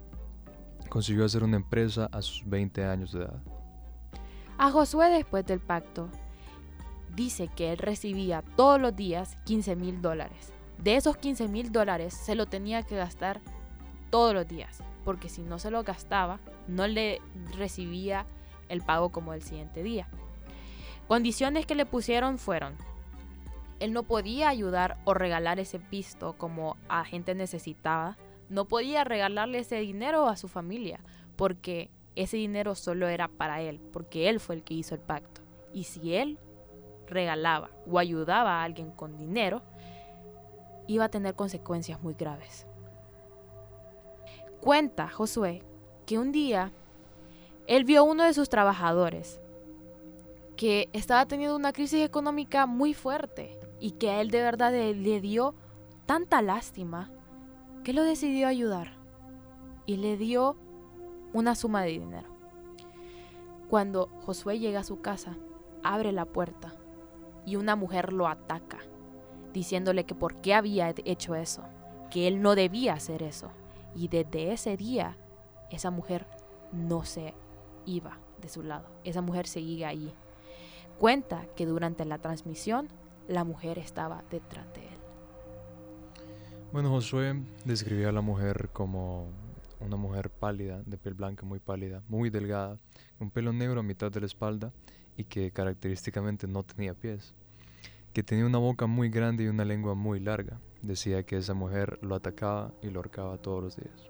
consiguió 0.87 1.25
hacer 1.25 1.43
una 1.43 1.55
empresa 1.55 2.09
a 2.11 2.21
sus 2.21 2.47
20 2.47 2.85
años 2.85 3.11
de 3.11 3.21
edad. 3.21 3.41
A 4.59 4.69
Josué 4.69 5.09
después 5.09 5.47
del 5.47 5.61
pacto, 5.61 6.09
dice 7.15 7.49
que 7.55 7.71
él 7.71 7.79
recibía 7.79 8.43
todos 8.55 8.79
los 8.79 8.95
días 8.95 9.39
15 9.45 9.75
mil 9.75 9.99
dólares. 9.99 10.53
De 10.77 10.95
esos 10.95 11.17
15 11.17 11.47
mil 11.47 11.71
dólares 11.71 12.13
se 12.13 12.35
lo 12.35 12.45
tenía 12.45 12.83
que 12.83 12.97
gastar 12.97 13.41
todos 14.11 14.35
los 14.35 14.47
días, 14.47 14.83
porque 15.03 15.27
si 15.27 15.41
no 15.41 15.57
se 15.57 15.71
lo 15.71 15.81
gastaba, 15.83 16.39
no 16.67 16.85
le 16.85 17.19
recibía 17.57 18.27
el 18.69 18.83
pago 18.83 19.09
como 19.09 19.33
el 19.33 19.41
siguiente 19.41 19.81
día. 19.81 20.07
Condiciones 21.07 21.65
que 21.65 21.75
le 21.75 21.85
pusieron 21.85 22.39
fueron, 22.39 22.75
él 23.79 23.93
no 23.93 24.03
podía 24.03 24.49
ayudar 24.49 24.97
o 25.05 25.13
regalar 25.13 25.59
ese 25.59 25.79
pisto 25.79 26.33
como 26.37 26.77
a 26.89 27.05
gente 27.05 27.35
necesitada, 27.35 28.17
no 28.49 28.65
podía 28.65 29.03
regalarle 29.03 29.59
ese 29.59 29.77
dinero 29.77 30.27
a 30.27 30.35
su 30.35 30.47
familia, 30.47 30.99
porque 31.35 31.91
ese 32.15 32.37
dinero 32.37 32.73
solo 32.75 33.07
era 33.07 33.27
para 33.27 33.61
él, 33.61 33.79
porque 33.91 34.29
él 34.29 34.39
fue 34.39 34.55
el 34.55 34.63
que 34.63 34.73
hizo 34.73 34.95
el 34.95 35.01
pacto. 35.01 35.41
Y 35.73 35.83
si 35.83 36.15
él 36.15 36.39
regalaba 37.07 37.69
o 37.85 37.99
ayudaba 37.99 38.61
a 38.61 38.63
alguien 38.63 38.91
con 38.91 39.17
dinero, 39.17 39.61
iba 40.87 41.05
a 41.05 41.09
tener 41.09 41.35
consecuencias 41.35 42.01
muy 42.01 42.13
graves. 42.13 42.65
Cuenta 44.61 45.07
Josué 45.07 45.61
que 46.05 46.17
un 46.17 46.31
día 46.31 46.71
él 47.67 47.83
vio 47.83 48.01
a 48.01 48.03
uno 48.03 48.23
de 48.23 48.33
sus 48.33 48.49
trabajadores 48.49 49.41
que 50.55 50.89
estaba 50.93 51.25
teniendo 51.25 51.55
una 51.55 51.73
crisis 51.73 52.03
económica 52.03 52.65
muy 52.65 52.93
fuerte 52.93 53.59
y 53.79 53.91
que 53.91 54.09
a 54.09 54.21
él 54.21 54.31
de 54.31 54.41
verdad 54.41 54.71
le, 54.71 54.93
le 54.93 55.21
dio 55.21 55.55
tanta 56.05 56.41
lástima 56.41 57.11
que 57.83 57.93
lo 57.93 58.03
decidió 58.03 58.47
ayudar 58.47 58.93
y 59.85 59.97
le 59.97 60.17
dio 60.17 60.55
una 61.33 61.55
suma 61.55 61.83
de 61.83 61.91
dinero. 61.91 62.29
Cuando 63.69 64.09
Josué 64.25 64.59
llega 64.59 64.79
a 64.79 64.83
su 64.83 65.01
casa, 65.01 65.37
abre 65.83 66.11
la 66.11 66.25
puerta 66.25 66.73
y 67.45 67.57
una 67.57 67.75
mujer 67.75 68.13
lo 68.13 68.27
ataca, 68.27 68.79
diciéndole 69.53 70.05
que 70.05 70.15
por 70.15 70.35
qué 70.41 70.53
había 70.53 70.93
hecho 71.05 71.35
eso, 71.35 71.63
que 72.09 72.27
él 72.27 72.41
no 72.41 72.55
debía 72.55 72.93
hacer 72.93 73.23
eso. 73.23 73.49
Y 73.95 74.07
desde 74.07 74.51
ese 74.51 74.77
día, 74.77 75.17
esa 75.69 75.91
mujer 75.91 76.27
no 76.71 77.05
se 77.05 77.33
iba 77.85 78.19
de 78.41 78.49
su 78.49 78.63
lado, 78.63 78.87
esa 79.03 79.21
mujer 79.21 79.47
seguía 79.47 79.89
allí. 79.89 80.13
Cuenta 80.99 81.45
que 81.55 81.65
durante 81.65 82.05
la 82.05 82.19
transmisión, 82.19 82.87
la 83.27 83.43
mujer 83.43 83.79
estaba 83.79 84.23
detrás 84.31 84.65
de 84.73 84.81
él. 84.81 84.99
Bueno, 86.71 86.89
Josué 86.89 87.35
describía 87.65 88.09
a 88.09 88.11
la 88.13 88.21
mujer 88.21 88.69
como 88.71 89.27
una 89.81 89.97
mujer 89.97 90.29
pálida, 90.29 90.81
de 90.85 90.97
piel 90.97 91.13
blanca 91.13 91.45
muy 91.45 91.59
pálida, 91.59 92.01
muy 92.07 92.29
delgada, 92.29 92.77
con 93.19 93.29
pelo 93.29 93.51
negro 93.51 93.81
a 93.81 93.83
mitad 93.83 94.11
de 94.11 94.21
la 94.21 94.25
espalda 94.25 94.71
y 95.17 95.25
que 95.25 95.51
característicamente 95.51 96.47
no 96.47 96.63
tenía 96.63 96.93
pies, 96.93 97.33
que 98.13 98.23
tenía 98.23 98.45
una 98.45 98.57
boca 98.57 98.87
muy 98.87 99.09
grande 99.09 99.43
y 99.43 99.47
una 99.47 99.65
lengua 99.65 99.95
muy 99.95 100.19
larga. 100.19 100.59
Decía 100.81 101.23
que 101.23 101.37
esa 101.37 101.53
mujer 101.53 101.99
lo 102.01 102.15
atacaba 102.15 102.71
y 102.81 102.89
lo 102.89 102.99
ahorcaba 102.99 103.37
todos 103.37 103.63
los 103.63 103.75
días. 103.75 104.09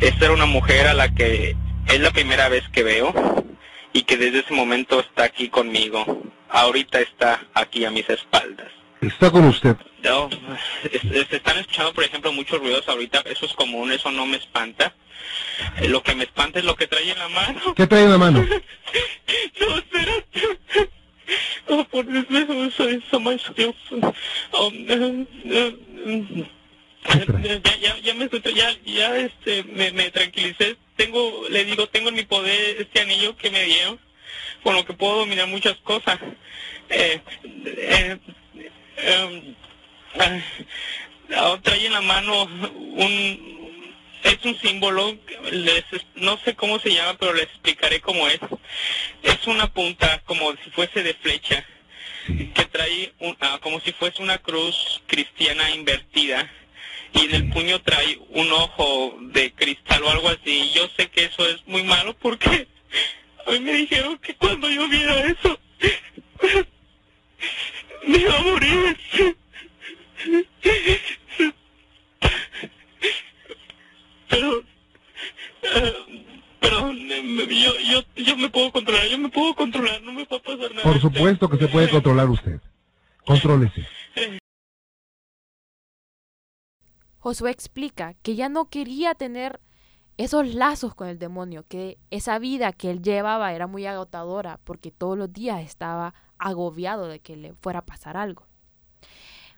Esta 0.00 0.24
era 0.24 0.34
una 0.34 0.46
mujer 0.46 0.86
a 0.86 0.94
la 0.94 1.12
que 1.12 1.56
es 1.88 2.00
la 2.00 2.10
primera 2.10 2.48
vez 2.48 2.64
que 2.70 2.82
veo 2.82 3.12
y 3.92 4.02
que 4.02 4.16
desde 4.16 4.40
ese 4.40 4.54
momento 4.54 5.00
está 5.00 5.24
aquí 5.24 5.48
conmigo. 5.48 6.22
Ahorita 6.50 7.00
está 7.00 7.46
aquí 7.54 7.84
a 7.84 7.90
mis 7.90 8.08
espaldas. 8.08 8.68
Está 9.00 9.30
con 9.30 9.44
usted. 9.44 9.76
No, 10.02 10.28
se 10.90 11.36
están 11.36 11.58
escuchando, 11.58 11.92
por 11.92 12.04
ejemplo, 12.04 12.32
muchos 12.32 12.58
ruidos 12.60 12.88
ahorita. 12.88 13.20
Eso 13.26 13.46
es 13.46 13.52
común, 13.52 13.92
eso 13.92 14.10
no 14.10 14.26
me 14.26 14.36
espanta. 14.36 14.94
Eh, 15.80 15.88
Lo 15.88 16.02
que 16.02 16.14
me 16.14 16.24
espanta 16.24 16.58
es 16.58 16.64
lo 16.64 16.76
que 16.76 16.86
trae 16.86 17.10
en 17.10 17.18
la 17.18 17.28
mano. 17.28 17.74
¿Qué 17.74 17.86
trae 17.86 18.04
en 18.04 18.10
la 18.10 18.18
mano? 18.18 18.46
No, 19.60 19.76
espérate. 19.76 20.88
Oh, 21.66 21.84
por 21.84 22.06
Dios, 22.06 22.24
eso 22.30 22.88
es 22.88 23.02
so 23.10 23.20
much. 23.20 23.42
Oh. 24.52 24.72
Ya, 27.14 27.76
ya, 27.80 27.98
ya 27.98 28.14
me 28.14 28.28
tra- 28.30 28.52
ya, 28.54 28.70
ya, 28.84 29.16
este, 29.16 29.62
me, 29.64 29.90
me 29.92 30.10
tranquilicé. 30.10 30.76
Tengo, 30.96 31.46
le 31.48 31.64
digo, 31.64 31.86
tengo 31.88 32.08
en 32.10 32.16
mi 32.16 32.24
poder 32.24 32.76
este 32.80 33.00
anillo 33.00 33.36
que 33.36 33.50
me 33.50 33.62
dieron, 33.64 33.98
con 34.62 34.74
lo 34.74 34.84
que 34.84 34.92
puedo 34.94 35.18
dominar 35.18 35.46
muchas 35.46 35.76
cosas. 35.78 36.18
Eh, 36.90 37.20
eh, 37.64 38.18
em, 38.98 39.54
ah, 41.36 41.58
trae 41.62 41.86
en 41.86 41.92
la 41.92 42.00
mano 42.00 42.44
un, 42.44 43.72
es 44.24 44.44
un 44.44 44.58
símbolo, 44.60 45.16
les, 45.52 45.84
no 46.16 46.38
sé 46.44 46.54
cómo 46.56 46.78
se 46.80 46.92
llama, 46.92 47.16
pero 47.18 47.32
les 47.34 47.44
explicaré 47.44 48.00
cómo 48.00 48.26
es. 48.28 48.40
Es 49.22 49.46
una 49.46 49.72
punta 49.72 50.20
como 50.24 50.52
si 50.64 50.70
fuese 50.70 51.02
de 51.02 51.14
flecha, 51.14 51.64
que 52.26 52.64
trae 52.72 53.12
un- 53.20 53.36
ah, 53.40 53.58
como 53.62 53.80
si 53.80 53.92
fuese 53.92 54.22
una 54.22 54.38
cruz 54.38 55.00
cristiana 55.06 55.70
invertida 55.70 56.50
y 57.12 57.24
en 57.24 57.34
el 57.34 57.50
puño 57.50 57.80
trae 57.82 58.18
un 58.30 58.50
ojo 58.52 59.16
de 59.32 59.52
cristal 59.52 60.02
o 60.02 60.10
algo 60.10 60.28
así. 60.28 60.70
Yo 60.74 60.88
sé 60.96 61.08
que 61.08 61.24
eso 61.24 61.48
es 61.48 61.66
muy 61.66 61.82
malo 61.84 62.14
porque 62.18 62.68
a 63.46 63.50
mí 63.52 63.60
me 63.60 63.72
dijeron 63.72 64.18
que 64.18 64.34
cuando 64.34 64.68
yo 64.70 64.88
viera 64.88 65.20
eso 65.26 65.58
me 68.06 68.18
iba 68.18 68.36
a 68.36 68.42
morir. 68.42 68.96
Pero, 74.28 74.62
eh, 75.62 75.94
pero 76.60 76.92
yo, 76.92 77.72
yo, 77.80 78.04
yo 78.16 78.36
me 78.36 78.50
puedo 78.50 78.70
controlar, 78.72 79.08
yo 79.08 79.18
me 79.18 79.30
puedo 79.30 79.54
controlar, 79.54 80.02
no 80.02 80.12
me 80.12 80.24
va 80.24 80.36
a 80.36 80.40
pasar 80.40 80.70
nada. 80.70 80.82
Por 80.82 81.00
supuesto 81.00 81.48
que 81.48 81.56
se 81.56 81.68
puede 81.68 81.88
controlar 81.88 82.28
usted. 82.28 82.60
Contrólese. 83.24 83.86
Josué 87.28 87.50
explica 87.50 88.14
que 88.22 88.36
ya 88.36 88.48
no 88.48 88.70
quería 88.70 89.14
tener 89.14 89.60
esos 90.16 90.54
lazos 90.54 90.94
con 90.94 91.08
el 91.08 91.18
demonio, 91.18 91.66
que 91.68 91.98
esa 92.10 92.38
vida 92.38 92.72
que 92.72 92.90
él 92.90 93.02
llevaba 93.02 93.52
era 93.52 93.66
muy 93.66 93.84
agotadora 93.84 94.58
porque 94.64 94.90
todos 94.90 95.18
los 95.18 95.30
días 95.30 95.60
estaba 95.60 96.14
agobiado 96.38 97.06
de 97.06 97.20
que 97.20 97.36
le 97.36 97.52
fuera 97.52 97.80
a 97.80 97.84
pasar 97.84 98.16
algo. 98.16 98.46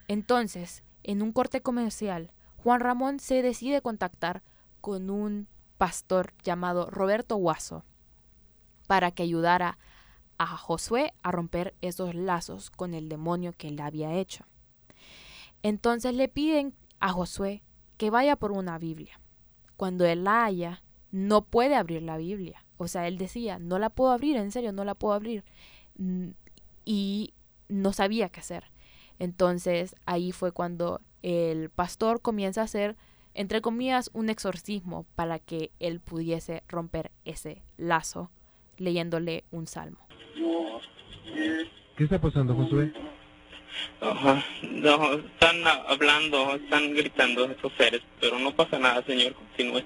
Entonces, 0.08 0.82
en 1.04 1.22
un 1.22 1.30
corte 1.30 1.62
comercial, 1.62 2.32
Juan 2.56 2.80
Ramón 2.80 3.20
se 3.20 3.40
decide 3.40 3.82
contactar 3.82 4.42
con 4.80 5.08
un 5.08 5.46
pastor 5.78 6.34
llamado 6.42 6.90
Roberto 6.90 7.36
Guaso 7.36 7.84
para 8.88 9.12
que 9.12 9.22
ayudara 9.22 9.78
a 10.38 10.56
Josué 10.56 11.14
a 11.22 11.30
romper 11.30 11.76
esos 11.82 12.16
lazos 12.16 12.68
con 12.68 12.94
el 12.94 13.08
demonio 13.08 13.52
que 13.52 13.68
él 13.68 13.78
había 13.78 14.14
hecho. 14.14 14.44
Entonces 15.62 16.14
le 16.14 16.26
piden 16.26 16.74
a 17.00 17.10
Josué 17.12 17.62
que 17.96 18.10
vaya 18.10 18.36
por 18.36 18.52
una 18.52 18.78
Biblia. 18.78 19.20
Cuando 19.76 20.06
él 20.06 20.24
la 20.24 20.44
haya, 20.44 20.82
no 21.10 21.42
puede 21.42 21.74
abrir 21.74 22.02
la 22.02 22.16
Biblia. 22.16 22.64
O 22.78 22.88
sea, 22.88 23.06
él 23.08 23.18
decía, 23.18 23.58
no 23.58 23.78
la 23.78 23.90
puedo 23.90 24.10
abrir, 24.10 24.36
en 24.36 24.52
serio, 24.52 24.72
no 24.72 24.84
la 24.84 24.94
puedo 24.94 25.14
abrir. 25.14 25.44
Mm, 25.98 26.28
Y 26.84 27.34
no 27.68 27.92
sabía 27.92 28.30
qué 28.30 28.40
hacer. 28.40 28.64
Entonces 29.18 29.94
ahí 30.06 30.32
fue 30.32 30.50
cuando 30.50 31.00
el 31.22 31.68
pastor 31.68 32.22
comienza 32.22 32.62
a 32.62 32.64
hacer, 32.64 32.96
entre 33.34 33.60
comillas, 33.60 34.10
un 34.14 34.30
exorcismo 34.30 35.04
para 35.14 35.38
que 35.38 35.70
él 35.78 36.00
pudiese 36.00 36.62
romper 36.68 37.10
ese 37.24 37.62
lazo 37.76 38.30
leyéndole 38.78 39.44
un 39.50 39.66
salmo. 39.66 39.98
¿Qué 41.96 42.04
está 42.04 42.18
pasando, 42.18 42.54
Josué? 42.54 42.92
No, 44.62 45.12
están 45.12 45.66
hablando, 45.88 46.54
están 46.56 46.94
gritando 46.94 47.44
esos 47.44 47.72
seres, 47.76 48.02
pero 48.20 48.38
no 48.38 48.52
pasa 48.52 48.78
nada, 48.78 49.02
señor, 49.04 49.34
continúe. 49.34 49.82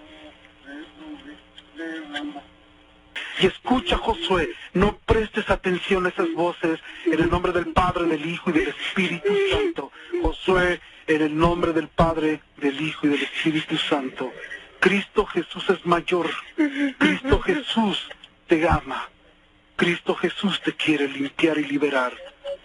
Y 3.41 3.47
escucha, 3.47 3.97
Josué, 3.97 4.51
no 4.75 4.99
prestes 5.05 5.51
atención 5.51 6.07
a 6.07 6.11
esas 6.11 6.33
voces 6.35 6.81
en 7.05 7.21
el 7.21 7.31
nombre 7.31 7.53
del 7.53 7.73
Padre, 7.73 8.07
del 8.07 8.27
Hijo 8.27 8.51
y 8.51 8.53
del 8.53 8.69
Espíritu 8.69 9.33
Santo. 9.51 9.93
Josué, 10.23 10.81
en 11.07 11.23
el 11.23 11.37
nombre 11.37 11.73
del 11.73 11.89
Padre, 11.89 12.41
del 12.59 12.81
Hijo 12.81 13.07
y 13.07 13.11
del 13.11 13.23
Espíritu 13.23 13.77
Santo. 13.77 14.33
Cristo 14.79 15.27
Jesús 15.27 15.69
es 15.71 15.85
mayor. 15.85 16.31
Cristo 16.99 17.41
Jesús 17.41 18.09
te 18.47 18.69
ama. 18.69 19.09
Cristo 19.77 20.15
Jesús 20.15 20.61
te 20.63 20.73
quiere 20.73 21.09
limpiar 21.09 21.59
y 21.59 21.65
liberar. 21.65 22.13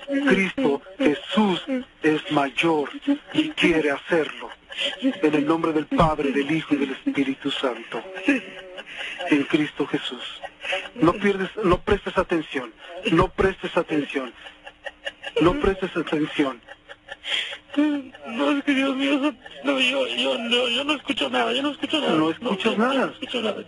Cristo 0.10 0.82
Jesús 0.98 1.64
es 2.02 2.32
mayor 2.32 2.90
y 3.34 3.50
quiere 3.50 3.92
hacerlo. 3.92 4.50
En 5.02 5.36
el 5.36 5.46
nombre 5.46 5.74
del 5.74 5.86
Padre, 5.86 6.32
del 6.32 6.50
Hijo 6.52 6.76
y 6.76 6.78
del 6.78 6.92
Espíritu 6.92 7.52
Santo. 7.52 8.02
En 9.30 9.44
Cristo 9.44 9.86
Jesús. 9.88 10.24
No 10.96 11.14
pierdes, 11.14 11.50
no 11.64 11.80
prestes 11.82 12.18
atención. 12.18 12.72
No 13.12 13.28
prestes 13.30 13.76
atención. 13.78 14.34
No 15.42 15.60
prestes 15.60 15.96
atención. 15.96 16.62
No, 18.28 18.52
es 18.52 18.64
que 18.64 18.74
Dios 18.74 18.96
mío, 18.96 19.34
no, 19.64 19.80
yo, 19.80 20.08
yo, 20.08 20.38
no, 20.38 20.68
yo 20.70 20.84
no 20.84 20.94
escucho 20.94 21.30
nada, 21.30 21.54
yo 21.54 21.62
no 21.62 21.72
escucho 21.72 22.00
nada. 22.00 22.16
No 22.16 22.32
escuchas 22.32 22.78
no, 22.78 22.88
nada. 22.88 23.06
No 23.06 23.12
escucho 23.12 23.42
nada. 23.42 23.64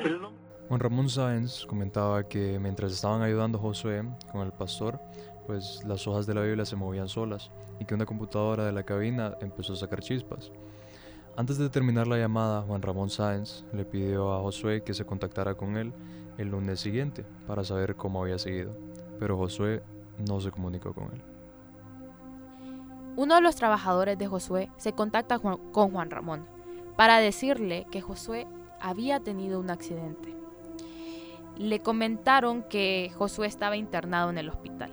Juan 0.68 0.80
Ramón 0.80 1.10
Sáenz 1.10 1.66
comentaba 1.66 2.28
que 2.28 2.58
mientras 2.60 2.94
estaban 2.94 3.22
ayudando 3.22 3.58
a 3.58 3.62
Josué 3.62 4.04
con 4.32 4.42
el 4.42 4.54
pastor, 4.54 5.00
pues 5.46 5.84
las 5.86 6.08
hojas 6.08 6.26
de 6.26 6.34
la 6.34 6.42
Biblia 6.42 6.66
se 6.66 6.76
movían 6.76 7.08
solas 7.08 7.52
y 7.80 7.86
que 7.86 7.96
una 7.96 8.06
computadora 8.06 8.66
de 8.66 8.72
la 8.72 8.84
cabina 8.84 9.38
empezó 9.42 9.74
a 9.74 9.78
sacar 9.78 10.02
chispas. 10.02 10.52
Antes 11.38 11.58
de 11.58 11.70
terminar 11.70 12.08
la 12.08 12.18
llamada, 12.18 12.62
Juan 12.62 12.82
Ramón 12.82 13.10
Sáenz 13.10 13.64
le 13.74 13.86
pidió 13.86 14.34
a 14.34 14.42
Josué 14.42 14.84
que 14.84 14.94
se 14.94 15.06
contactara 15.06 15.56
con 15.56 15.78
él 15.78 15.94
el 16.38 16.50
lunes 16.50 16.80
siguiente 16.80 17.26
para 17.48 17.64
saber 17.64 17.96
cómo 17.96 18.22
había 18.22 18.38
seguido, 18.38 18.76
pero 19.20 19.38
Josué 19.38 19.82
no 20.28 20.42
se 20.42 20.52
comunicó 20.52 20.94
con 20.94 21.06
él. 21.06 21.22
Uno 23.16 23.36
de 23.36 23.42
los 23.42 23.56
trabajadores 23.56 24.18
de 24.18 24.28
Josué 24.28 24.70
se 24.78 24.94
contacta 24.94 25.40
con 25.40 25.92
Juan 25.92 26.12
Ramón 26.12 26.46
para 26.96 27.20
decirle 27.20 27.86
que 27.92 28.02
Josué 28.02 28.48
había 28.80 29.20
tenido 29.20 29.60
un 29.60 29.70
accidente. 29.70 30.36
Le 31.58 31.80
comentaron 31.80 32.64
que 32.64 33.12
Josué 33.18 33.48
estaba 33.48 33.78
internado 33.78 34.30
en 34.30 34.38
el 34.38 34.50
hospital. 34.50 34.92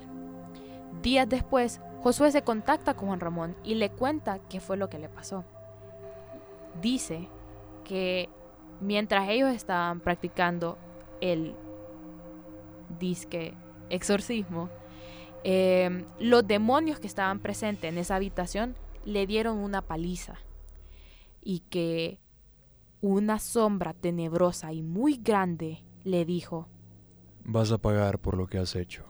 Días 1.02 1.28
después, 1.28 1.80
Josué 2.02 2.32
se 2.32 2.42
contacta 2.42 2.94
con 2.94 3.08
Juan 3.08 3.20
Ramón 3.20 3.56
y 3.64 3.74
le 3.74 3.90
cuenta 3.90 4.38
qué 4.48 4.60
fue 4.60 4.76
lo 4.76 4.88
que 4.88 4.98
le 4.98 5.08
pasó. 5.08 5.44
Dice 6.80 7.28
que 7.84 8.28
mientras 8.80 9.28
ellos 9.28 9.50
estaban 9.50 10.00
practicando 10.00 10.78
el 11.20 11.54
disque 12.98 13.54
exorcismo, 13.90 14.68
eh, 15.44 16.04
los 16.18 16.46
demonios 16.46 16.98
que 17.00 17.06
estaban 17.06 17.38
presentes 17.40 17.90
en 17.90 17.98
esa 17.98 18.16
habitación 18.16 18.76
le 19.04 19.26
dieron 19.26 19.58
una 19.58 19.82
paliza 19.82 20.34
y 21.42 21.60
que 21.60 22.20
una 23.00 23.38
sombra 23.38 23.94
tenebrosa 23.94 24.72
y 24.72 24.82
muy 24.82 25.16
grande 25.16 25.84
le 26.04 26.24
dijo 26.24 26.68
Vas 27.44 27.72
a 27.72 27.78
pagar 27.78 28.18
por 28.18 28.36
lo 28.36 28.46
que 28.46 28.58
has 28.58 28.76
hecho. 28.76 29.04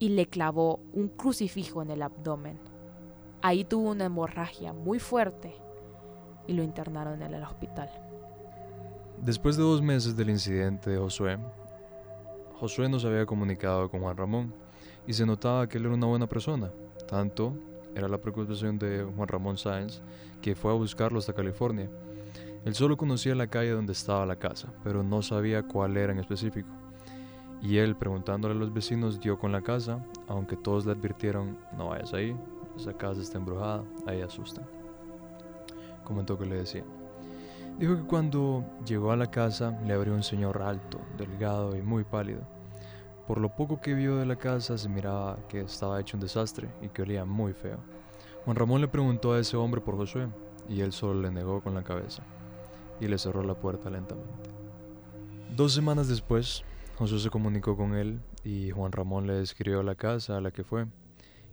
Y 0.00 0.08
le 0.08 0.26
clavó 0.26 0.80
un 0.94 1.08
crucifijo 1.08 1.82
en 1.82 1.90
el 1.90 2.02
abdomen. 2.02 2.58
Ahí 3.42 3.64
tuvo 3.64 3.90
una 3.90 4.06
hemorragia 4.06 4.72
muy 4.72 4.98
fuerte 4.98 5.54
y 6.48 6.54
lo 6.54 6.64
internaron 6.64 7.22
en 7.22 7.34
el 7.34 7.44
hospital. 7.44 7.88
Después 9.18 9.56
de 9.56 9.62
dos 9.62 9.82
meses 9.82 10.16
del 10.16 10.30
incidente 10.30 10.90
de 10.90 10.98
Josué, 10.98 11.38
Josué 12.58 12.88
no 12.88 12.98
se 12.98 13.06
había 13.06 13.26
comunicado 13.26 13.90
con 13.90 14.00
Juan 14.00 14.16
Ramón 14.16 14.54
y 15.06 15.12
se 15.12 15.26
notaba 15.26 15.68
que 15.68 15.76
él 15.76 15.84
era 15.84 15.94
una 15.94 16.06
buena 16.06 16.26
persona. 16.26 16.72
Tanto 17.06 17.52
era 17.94 18.08
la 18.08 18.18
preocupación 18.18 18.78
de 18.78 19.04
Juan 19.04 19.28
Ramón 19.28 19.58
Sáenz 19.58 20.00
que 20.40 20.54
fue 20.54 20.72
a 20.72 20.76
buscarlo 20.76 21.18
hasta 21.18 21.34
California. 21.34 21.90
Él 22.64 22.74
solo 22.74 22.96
conocía 22.96 23.34
la 23.34 23.48
calle 23.48 23.70
donde 23.70 23.92
estaba 23.92 24.24
la 24.24 24.36
casa, 24.36 24.72
pero 24.82 25.02
no 25.02 25.20
sabía 25.20 25.62
cuál 25.62 25.98
era 25.98 26.12
en 26.12 26.20
específico. 26.20 26.79
Y 27.62 27.78
él, 27.78 27.94
preguntándole 27.94 28.54
a 28.54 28.58
los 28.58 28.72
vecinos, 28.72 29.20
dio 29.20 29.38
con 29.38 29.52
la 29.52 29.62
casa, 29.62 30.04
aunque 30.28 30.56
todos 30.56 30.86
le 30.86 30.92
advirtieron, 30.92 31.58
no 31.76 31.88
vayas 31.88 32.14
ahí, 32.14 32.36
esa 32.76 32.94
casa 32.94 33.20
está 33.20 33.38
embrujada, 33.38 33.84
ahí 34.06 34.22
asustan. 34.22 34.64
Comentó 36.04 36.38
que 36.38 36.46
le 36.46 36.56
decía. 36.56 36.84
Dijo 37.78 37.96
que 37.96 38.02
cuando 38.02 38.64
llegó 38.86 39.12
a 39.12 39.16
la 39.16 39.30
casa 39.30 39.78
le 39.86 39.94
abrió 39.94 40.14
un 40.14 40.22
señor 40.22 40.62
alto, 40.62 41.00
delgado 41.16 41.76
y 41.76 41.82
muy 41.82 42.04
pálido. 42.04 42.40
Por 43.26 43.38
lo 43.38 43.54
poco 43.54 43.80
que 43.80 43.94
vio 43.94 44.16
de 44.16 44.26
la 44.26 44.36
casa 44.36 44.76
se 44.76 44.88
miraba 44.88 45.38
que 45.48 45.60
estaba 45.60 46.00
hecho 46.00 46.16
un 46.16 46.20
desastre 46.20 46.68
y 46.82 46.88
que 46.88 47.02
olía 47.02 47.24
muy 47.24 47.52
feo. 47.52 47.78
Juan 48.44 48.56
Ramón 48.56 48.80
le 48.80 48.88
preguntó 48.88 49.32
a 49.32 49.38
ese 49.38 49.56
hombre 49.56 49.80
por 49.80 49.96
Josué 49.96 50.28
y 50.68 50.80
él 50.80 50.92
solo 50.92 51.20
le 51.20 51.30
negó 51.30 51.60
con 51.60 51.74
la 51.74 51.82
cabeza 51.82 52.22
y 53.00 53.06
le 53.06 53.18
cerró 53.18 53.42
la 53.42 53.54
puerta 53.54 53.88
lentamente. 53.88 54.50
Dos 55.56 55.72
semanas 55.72 56.08
después, 56.08 56.64
Josué 57.00 57.18
se 57.18 57.30
comunicó 57.30 57.78
con 57.78 57.94
él 57.94 58.20
y 58.44 58.72
Juan 58.72 58.92
Ramón 58.92 59.26
le 59.26 59.32
describió 59.32 59.82
la 59.82 59.94
casa 59.94 60.36
a 60.36 60.42
la 60.42 60.50
que 60.50 60.64
fue 60.64 60.84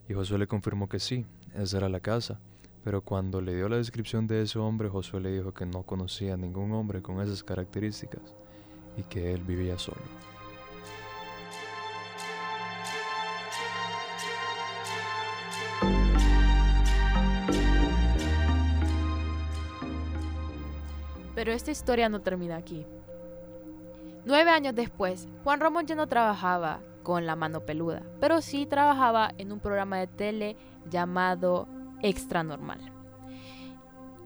y 0.10 0.14
Josué 0.14 0.40
le 0.40 0.46
confirmó 0.46 0.90
que 0.90 1.00
sí, 1.00 1.26
esa 1.56 1.78
era 1.78 1.88
la 1.88 2.02
casa. 2.02 2.42
Pero 2.84 3.02
cuando 3.02 3.40
le 3.40 3.56
dio 3.56 3.70
la 3.70 3.78
descripción 3.78 4.28
de 4.28 4.42
ese 4.42 4.60
hombre, 4.60 4.90
Josué 4.90 5.22
le 5.22 5.32
dijo 5.32 5.54
que 5.54 5.66
no 5.66 5.84
conocía 5.84 6.34
a 6.34 6.38
ningún 6.38 6.74
hombre 6.74 7.02
con 7.02 7.22
esas 7.22 7.46
características 7.46 8.36
y 8.98 9.04
que 9.04 9.32
él 9.34 9.42
vivía 9.42 9.80
solo. 9.80 10.02
Pero 21.36 21.54
esta 21.54 21.72
historia 21.72 22.10
no 22.10 22.20
termina 22.20 22.58
aquí. 22.58 22.86
Nueve 24.28 24.52
años 24.52 24.76
después, 24.76 25.26
Juan 25.46 25.62
Ramón 25.62 25.86
ya 25.86 25.96
no 25.96 26.06
trabajaba 26.08 26.82
con 27.02 27.26
la 27.26 27.38
mano 27.38 27.62
peluda, 27.62 28.02
pero 28.20 28.42
sí 28.42 28.66
trabajaba 28.66 29.32
en 29.38 29.54
un 29.54 29.62
programa 29.62 30.00
de 30.00 30.08
tele 30.08 30.58
llamado 30.90 31.66
Extra 32.02 32.44
Normal. 32.44 32.92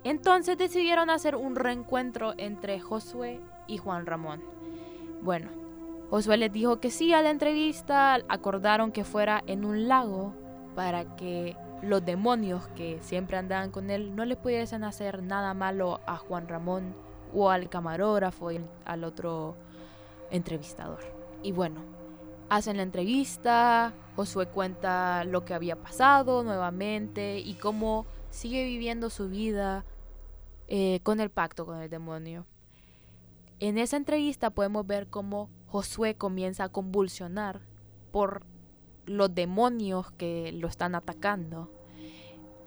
Entonces 0.03 0.57
decidieron 0.57 1.11
hacer 1.11 1.35
un 1.35 1.55
reencuentro 1.55 2.33
entre 2.37 2.79
Josué 2.79 3.41
y 3.67 3.77
Juan 3.77 4.07
Ramón. 4.07 4.41
Bueno, 5.21 5.49
Josué 6.09 6.37
les 6.37 6.51
dijo 6.51 6.79
que 6.79 6.89
sí 6.89 7.13
a 7.13 7.21
la 7.21 7.29
entrevista, 7.29 8.15
acordaron 8.27 8.91
que 8.91 9.03
fuera 9.03 9.43
en 9.45 9.63
un 9.63 9.87
lago 9.87 10.33
para 10.73 11.15
que 11.15 11.55
los 11.83 12.03
demonios 12.03 12.67
que 12.69 12.97
siempre 13.01 13.37
andaban 13.37 13.69
con 13.69 13.91
él 13.91 14.15
no 14.15 14.25
le 14.25 14.35
pudiesen 14.35 14.83
hacer 14.83 15.21
nada 15.21 15.53
malo 15.53 15.99
a 16.07 16.17
Juan 16.17 16.47
Ramón 16.47 16.95
o 17.35 17.51
al 17.51 17.69
camarógrafo 17.69 18.51
y 18.51 18.59
al 18.83 19.03
otro 19.03 19.55
entrevistador. 20.31 20.99
Y 21.43 21.51
bueno, 21.51 21.81
hacen 22.49 22.77
la 22.77 22.83
entrevista, 22.83 23.93
Josué 24.15 24.47
cuenta 24.47 25.23
lo 25.23 25.45
que 25.45 25.53
había 25.53 25.81
pasado 25.81 26.43
nuevamente 26.43 27.39
y 27.39 27.53
cómo 27.55 28.05
sigue 28.29 28.65
viviendo 28.65 29.09
su 29.09 29.29
vida 29.29 29.85
eh, 30.67 31.01
con 31.03 31.19
el 31.19 31.29
pacto 31.29 31.65
con 31.65 31.81
el 31.81 31.89
demonio. 31.89 32.45
En 33.59 33.77
esa 33.77 33.97
entrevista 33.97 34.49
podemos 34.49 34.87
ver 34.87 35.07
cómo 35.07 35.49
Josué 35.67 36.15
comienza 36.15 36.65
a 36.65 36.69
convulsionar 36.69 37.61
por 38.11 38.43
los 39.05 39.33
demonios 39.33 40.11
que 40.11 40.51
lo 40.53 40.67
están 40.67 40.95
atacando. 40.95 41.71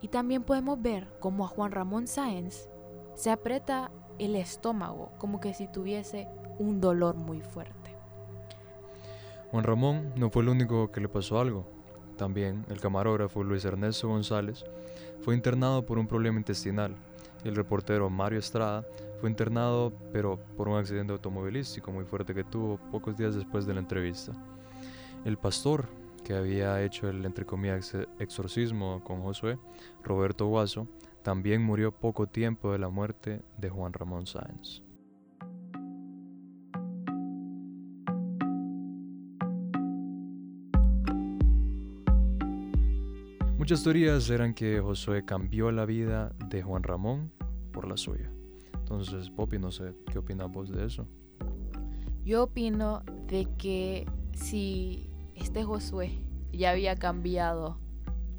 Y 0.01 0.09
también 0.09 0.45
podemos 0.45 0.81
ver 0.81 1.09
cómo 1.21 1.45
a 1.45 1.49
Juan 1.49 1.73
Ramón 1.73 2.07
Sáenz 2.07 2.69
se 3.15 3.31
aprieta 3.31 3.91
el 4.19 4.37
estómago, 4.37 5.13
como 5.19 5.41
que 5.41 5.55
si 5.55 5.67
tuviese 5.67 6.29
un 6.59 6.81
dolor 6.81 7.17
muy 7.17 7.41
fuerte. 7.41 7.97
Juan 9.51 9.65
Ramón 9.65 10.13
no 10.17 10.31
fue 10.31 10.43
el 10.43 10.49
único 10.49 10.91
que 10.91 11.01
le 11.01 11.09
pasó 11.09 11.39
algo. 11.39 11.65
También 12.17 12.65
el 12.69 12.81
camarógrafo 12.81 13.43
Luis 13.43 13.65
Ernesto 13.65 14.09
González 14.09 14.65
fue 15.23 15.35
internado 15.35 15.85
por 15.85 15.99
un 15.99 16.07
problema 16.07 16.39
intestinal. 16.39 16.95
El 17.45 17.57
reportero 17.57 18.09
Mario 18.09 18.39
Estrada 18.39 18.85
fue 19.21 19.31
internado 19.31 19.93
pero 20.13 20.39
por 20.57 20.69
un 20.69 20.79
accidente 20.79 21.13
automovilístico 21.13 21.91
muy 21.91 22.05
fuerte 22.05 22.35
que 22.35 22.45
tuvo 22.45 22.79
pocos 22.91 23.17
días 23.17 23.35
después 23.35 23.67
de 23.67 23.75
la 23.75 23.81
entrevista. 23.81 24.33
El 25.25 25.39
pastor 25.39 25.87
que 26.25 26.35
había 26.35 26.83
hecho 26.83 27.09
el 27.09 27.25
entre 27.25 27.47
exorcismo 28.19 29.03
con 29.05 29.23
Josué, 29.23 29.59
Roberto 30.03 30.47
Guaso, 30.47 30.89
también 31.23 31.63
murió 31.63 31.93
poco 31.93 32.27
tiempo 32.27 32.73
de 32.73 32.79
la 32.79 32.89
muerte 32.89 33.43
de 33.59 33.71
Juan 33.71 33.93
Ramón 33.93 34.27
Sáenz. 34.27 34.84
Muchas 43.65 43.83
teorías 43.83 44.29
eran 44.29 44.53
que 44.53 44.79
Josué 44.79 45.25
cambió 45.25 45.73
la 45.73 45.87
vida 45.87 46.35
de 46.51 46.63
Juan 46.63 46.83
Ramón 46.83 47.33
por 47.73 47.89
la 47.89 47.97
suya. 47.97 48.31
Entonces, 48.75 49.31
Poppy, 49.31 49.59
no 49.59 49.73
sé, 49.73 49.95
¿qué 50.13 50.19
opinas 50.19 50.53
vos 50.53 50.69
de 50.69 50.85
eso? 50.85 51.09
Yo 52.27 52.43
opino 52.43 53.03
de 53.27 53.49
que 53.57 54.07
si 54.35 55.09
este 55.35 55.65
Josué 55.65 56.11
ya 56.53 56.73
había 56.73 56.95
cambiado 56.97 57.79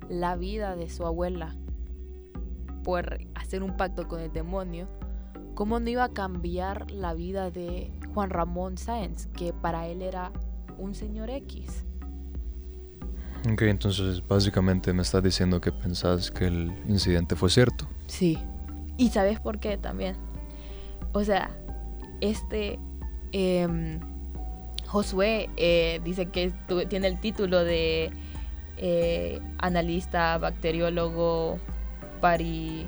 la 0.10 0.36
vida 0.36 0.76
de 0.76 0.92
su 0.92 1.08
abuela 1.08 1.56
por 2.84 3.18
hacer 3.34 3.64
un 3.64 3.78
pacto 3.78 4.08
con 4.08 4.22
el 4.22 4.32
demonio, 4.32 4.88
¿cómo 5.56 5.80
no 5.80 5.90
iba 5.90 6.04
a 6.04 6.14
cambiar 6.14 6.92
la 6.92 7.16
vida 7.16 7.50
de 7.50 7.92
Juan 8.14 8.30
Ramón 8.30 8.78
Sáenz, 8.78 9.26
que 9.26 9.54
para 9.54 9.88
él 9.88 10.04
era 10.04 10.32
un 10.78 10.94
señor 10.94 11.32
X? 11.32 11.84
Ok, 13.52 13.62
entonces 13.64 14.28
básicamente 14.28 14.92
me 14.94 15.02
estás 15.02 15.22
diciendo 15.22 15.62
que 15.62 15.72
pensás 15.72 16.32
que 16.32 16.46
el 16.46 16.74
incidente 16.88 17.36
fue 17.36 17.50
cierto. 17.50 17.88
Sí. 18.08 18.40
¿Y 18.98 19.10
sabes 19.10 19.40
por 19.40 19.60
qué 19.60 19.78
también? 19.78 20.16
O 21.14 21.24
sea, 21.24 21.52
este 22.22 22.80
eh, 23.34 24.00
Josué 24.88 25.50
eh, 25.58 26.00
dice 26.04 26.28
que 26.28 26.54
tiene 26.90 27.08
el 27.08 27.20
título 27.20 27.64
de 27.64 28.12
eh, 28.78 29.42
analista, 29.58 30.38
bacteriólogo, 30.38 31.60
pari, 32.22 32.88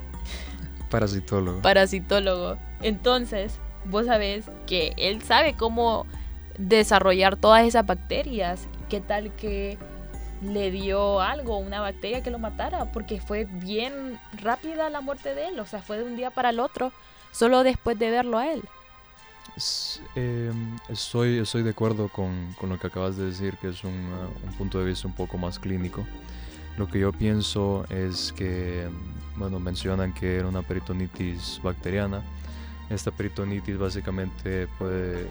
Parasitólogo. 0.90 1.62
parasitólogo. 1.62 2.58
Entonces, 2.82 3.60
vos 3.86 4.06
sabés 4.06 4.50
que 4.66 4.94
él 4.98 5.22
sabe 5.22 5.54
cómo 5.54 6.06
desarrollar 6.58 7.36
todas 7.36 7.66
esas 7.66 7.86
bacterias. 7.86 8.68
¿Qué 8.90 9.02
tal 9.02 9.36
que 9.36 9.78
le 10.42 10.72
dio 10.72 11.22
algo, 11.22 11.58
una 11.58 11.82
bacteria 11.82 12.22
que 12.24 12.32
lo 12.32 12.40
matara? 12.40 12.86
Porque 12.92 13.20
fue 13.20 13.46
bien 13.46 14.20
rápida 14.34 14.90
la 14.90 15.02
muerte 15.02 15.36
de 15.36 15.50
él. 15.50 15.60
O 15.60 15.66
sea, 15.66 15.82
fue 15.82 15.98
de 15.98 16.04
un 16.04 16.16
día 16.16 16.32
para 16.32 16.50
el 16.50 16.60
otro. 16.60 16.92
Solo 17.32 17.64
después 17.64 17.98
de 18.00 18.10
verlo 18.10 18.38
a 18.38 18.52
él. 18.52 18.64
Eh, 20.16 20.52
estoy, 20.90 21.64
de 21.64 21.70
acuerdo 21.70 22.10
con, 22.10 22.54
con 22.60 22.70
lo 22.70 22.80
que 22.80 22.88
acabas 22.88 23.18
de 23.18 23.26
decir, 23.26 23.58
que 23.58 23.70
es 23.70 23.84
un, 23.84 23.92
uh, 23.92 24.48
un 24.48 24.54
punto 24.54 24.80
de 24.80 24.86
vista 24.86 25.08
un 25.08 25.14
poco 25.14 25.38
más 25.38 25.58
clínico. 25.58 26.06
Lo 26.78 26.88
que 26.88 27.00
yo 27.00 27.12
pienso 27.12 27.86
es 27.90 28.32
que, 28.34 28.88
bueno, 29.36 29.60
mencionan 29.60 30.14
que 30.14 30.36
era 30.36 30.48
una 30.48 30.62
peritonitis 30.62 31.60
bacteriana. 31.64 32.22
Esta 32.90 33.10
peritonitis 33.10 33.78
básicamente 33.80 34.68
puede 34.78 35.28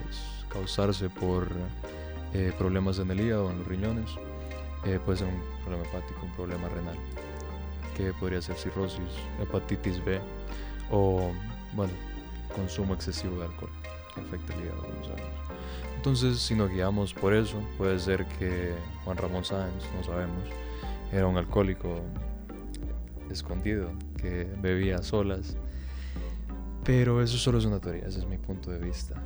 causarse 0.49 1.09
por 1.09 1.49
eh, 2.35 2.53
problemas 2.59 2.99
en 2.99 3.11
el 3.12 3.21
hígado, 3.21 3.51
en 3.51 3.59
los 3.59 3.69
riñones. 3.69 4.11
Eh, 4.87 5.01
puede 5.05 5.18
ser 5.18 5.27
un 5.27 5.42
problema 5.64 5.85
hepático, 5.85 6.20
un 6.22 6.33
problema 6.33 6.68
renal, 6.68 6.96
que 7.96 8.12
podría 8.12 8.40
ser 8.40 8.55
cirrosis, 8.57 9.01
hepatitis 9.42 10.05
B 10.05 10.20
o, 10.92 11.33
bueno, 11.75 11.92
consumo 12.55 12.94
excesivo 12.94 13.38
de 13.40 13.46
alcohol 13.46 13.70
que 14.14 14.20
afecta 14.20 14.55
el 14.55 14.64
hígado, 14.64 14.83
como 14.83 15.05
sabemos. 15.05 15.31
Entonces, 15.96 16.38
si 16.38 16.55
nos 16.55 16.70
guiamos 16.70 17.12
por 17.12 17.35
eso, 17.35 17.61
puede 17.77 17.99
ser 17.99 18.27
que 18.38 18.75
Juan 19.05 19.16
Ramón 19.16 19.44
Sáenz, 19.44 19.85
no 19.96 20.05
sabemos, 20.05 20.44
era 21.12 21.27
un 21.27 21.37
alcohólico 21.37 22.01
escondido 23.29 23.90
que 24.16 24.49
bebía 24.61 24.96
a 24.96 25.03
solas. 25.03 25.57
Pero 26.85 27.20
eso 27.20 27.37
solo 27.37 27.59
es 27.59 27.64
una 27.64 27.81
teoría, 27.81 28.07
ese 28.07 28.20
es 28.20 28.27
mi 28.27 28.38
punto 28.38 28.70
de 28.70 28.79
vista. 28.79 29.20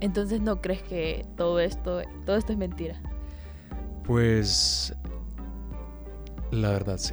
Entonces, 0.00 0.40
¿no 0.40 0.60
crees 0.60 0.82
que 0.82 1.26
todo 1.36 1.60
esto, 1.60 2.02
todo 2.24 2.36
esto 2.36 2.52
es 2.52 2.58
mentira? 2.58 3.00
pues 4.04 4.94
la 6.50 6.70
verdad 6.70 6.96
sí. 6.96 7.12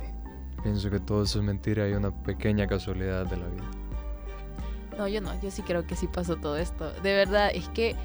Pienso 0.64 0.90
que 0.90 1.00
todo 1.00 1.24
eso 1.24 1.40
es 1.40 1.46
mentira 1.46 1.88
y 1.90 1.94
una 1.94 2.10
pequeña 2.24 2.68
casualidad 2.68 3.26
de 3.26 3.36
la 3.36 3.48
vida. 3.48 3.64
No, 4.98 5.08
yo 5.10 5.20
no, 5.20 5.30
yo 5.42 5.52
sí 5.52 5.62
creo 5.62 5.86
que 5.86 5.98
sí 5.98 6.08
pasó 6.08 6.38
todo 6.38 6.56
esto. 6.58 6.92
De 7.04 7.14
verdad, 7.14 7.52
es 7.54 7.68
que 7.70 7.98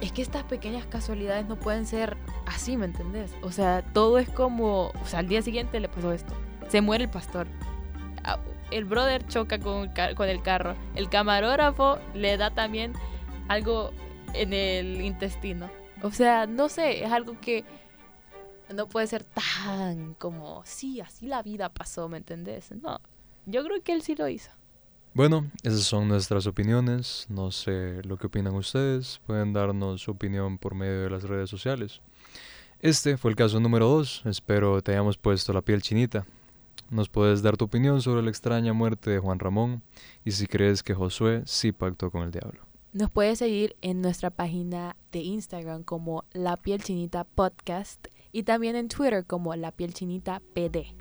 es 0.00 0.12
que 0.12 0.22
estas 0.22 0.44
pequeñas 0.44 0.86
casualidades 0.86 1.48
no 1.48 1.56
pueden 1.56 1.86
ser 1.86 2.16
así, 2.46 2.76
¿me 2.76 2.84
entendés? 2.86 3.34
O 3.42 3.50
sea, 3.50 3.82
todo 3.82 4.18
es 4.18 4.30
como, 4.30 4.90
o 4.90 5.06
sea, 5.06 5.18
al 5.18 5.26
día 5.26 5.42
siguiente 5.42 5.80
le 5.80 5.88
pasó 5.88 6.12
esto. 6.12 6.32
Se 6.68 6.80
muere 6.80 7.04
el 7.04 7.10
pastor. 7.10 7.48
Ah, 8.22 8.38
El 8.70 8.84
brother 8.84 9.26
choca 9.26 9.58
con 9.58 9.90
el 10.28 10.42
carro. 10.42 10.76
El 10.94 11.08
camarógrafo 11.10 11.98
le 12.14 12.36
da 12.36 12.52
también 12.52 12.92
algo 13.48 13.90
en 14.34 14.52
el 14.52 15.00
intestino. 15.00 15.70
O 16.02 16.10
sea, 16.10 16.46
no 16.46 16.68
sé, 16.68 17.04
es 17.04 17.10
algo 17.10 17.40
que 17.40 17.64
no 18.74 18.86
puede 18.86 19.06
ser 19.06 19.24
tan 19.24 20.14
como, 20.14 20.62
sí, 20.64 21.00
así 21.00 21.26
la 21.26 21.42
vida 21.42 21.68
pasó, 21.70 22.08
¿me 22.08 22.18
entendés? 22.18 22.70
No, 22.72 23.00
yo 23.46 23.64
creo 23.64 23.82
que 23.82 23.92
él 23.92 24.02
sí 24.02 24.14
lo 24.14 24.28
hizo. 24.28 24.50
Bueno, 25.14 25.50
esas 25.64 25.80
son 25.80 26.06
nuestras 26.06 26.46
opiniones. 26.46 27.26
No 27.28 27.50
sé 27.50 28.02
lo 28.04 28.18
que 28.18 28.28
opinan 28.28 28.54
ustedes. 28.54 29.20
Pueden 29.26 29.52
darnos 29.52 30.02
su 30.02 30.12
opinión 30.12 30.58
por 30.58 30.74
medio 30.76 31.02
de 31.02 31.10
las 31.10 31.24
redes 31.24 31.50
sociales. 31.50 32.00
Este 32.80 33.16
fue 33.16 33.32
el 33.32 33.36
caso 33.36 33.58
número 33.58 33.88
2. 33.88 34.22
Espero 34.26 34.80
te 34.80 34.92
hayamos 34.92 35.16
puesto 35.16 35.52
la 35.52 35.62
piel 35.62 35.82
chinita. 35.82 36.24
Nos 36.90 37.08
puedes 37.08 37.42
dar 37.42 37.56
tu 37.56 37.64
opinión 37.64 38.00
sobre 38.00 38.22
la 38.22 38.30
extraña 38.30 38.72
muerte 38.72 39.10
de 39.10 39.18
Juan 39.18 39.40
Ramón 39.40 39.82
y 40.24 40.30
si 40.30 40.46
crees 40.46 40.82
que 40.84 40.94
Josué 40.94 41.42
sí 41.46 41.72
pactó 41.72 42.10
con 42.12 42.22
el 42.22 42.30
diablo. 42.30 42.67
Nos 42.92 43.10
puedes 43.10 43.38
seguir 43.38 43.76
en 43.82 44.00
nuestra 44.00 44.30
página 44.30 44.96
de 45.12 45.18
Instagram 45.20 45.82
como 45.82 46.24
La 46.32 46.56
Piel 46.56 46.82
Chinita 46.82 47.24
Podcast 47.24 48.06
y 48.32 48.44
también 48.44 48.76
en 48.76 48.88
Twitter 48.88 49.26
como 49.26 49.54
La 49.56 49.72
Piel 49.72 49.92
Chinita 49.92 50.40
PD. 50.54 50.94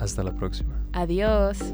Hasta 0.00 0.24
la 0.24 0.34
próxima. 0.34 0.84
Adiós. 0.92 1.72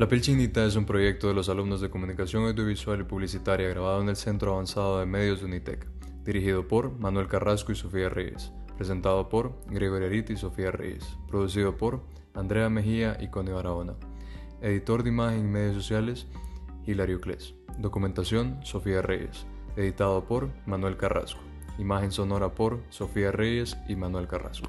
La 0.00 0.08
piel 0.08 0.22
chinita 0.22 0.64
es 0.64 0.76
un 0.76 0.86
proyecto 0.86 1.28
de 1.28 1.34
los 1.34 1.50
alumnos 1.50 1.82
de 1.82 1.90
Comunicación 1.90 2.44
Audiovisual 2.44 3.00
y 3.00 3.04
Publicitaria 3.04 3.68
grabado 3.68 4.00
en 4.00 4.08
el 4.08 4.16
Centro 4.16 4.54
Avanzado 4.54 4.98
de 4.98 5.04
Medios 5.04 5.40
de 5.40 5.44
Unitec, 5.44 5.86
dirigido 6.24 6.68
por 6.68 6.98
Manuel 6.98 7.28
Carrasco 7.28 7.72
y 7.72 7.76
Sofía 7.76 8.08
Reyes, 8.08 8.52
presentado 8.76 9.28
por 9.28 9.54
Gregorio 9.68 10.06
Arit 10.06 10.30
y 10.30 10.36
Sofía 10.36 10.70
Reyes, 10.70 11.04
producido 11.28 11.76
por 11.76 12.02
Andrea 12.34 12.68
Mejía 12.68 13.16
y 13.20 13.28
Connie 13.28 13.52
Barahona, 13.52 13.94
editor 14.60 15.02
de 15.02 15.10
imagen 15.10 15.40
y 15.40 15.48
medios 15.48 15.74
sociales 15.74 16.26
Hilario 16.86 17.20
Cles, 17.20 17.54
documentación 17.78 18.60
Sofía 18.64 19.02
Reyes, 19.02 19.46
editado 19.76 20.24
por 20.24 20.50
Manuel 20.66 20.96
Carrasco, 20.96 21.40
imagen 21.78 22.12
sonora 22.12 22.54
por 22.54 22.80
Sofía 22.90 23.32
Reyes 23.32 23.76
y 23.88 23.96
Manuel 23.96 24.26
Carrasco. 24.26 24.68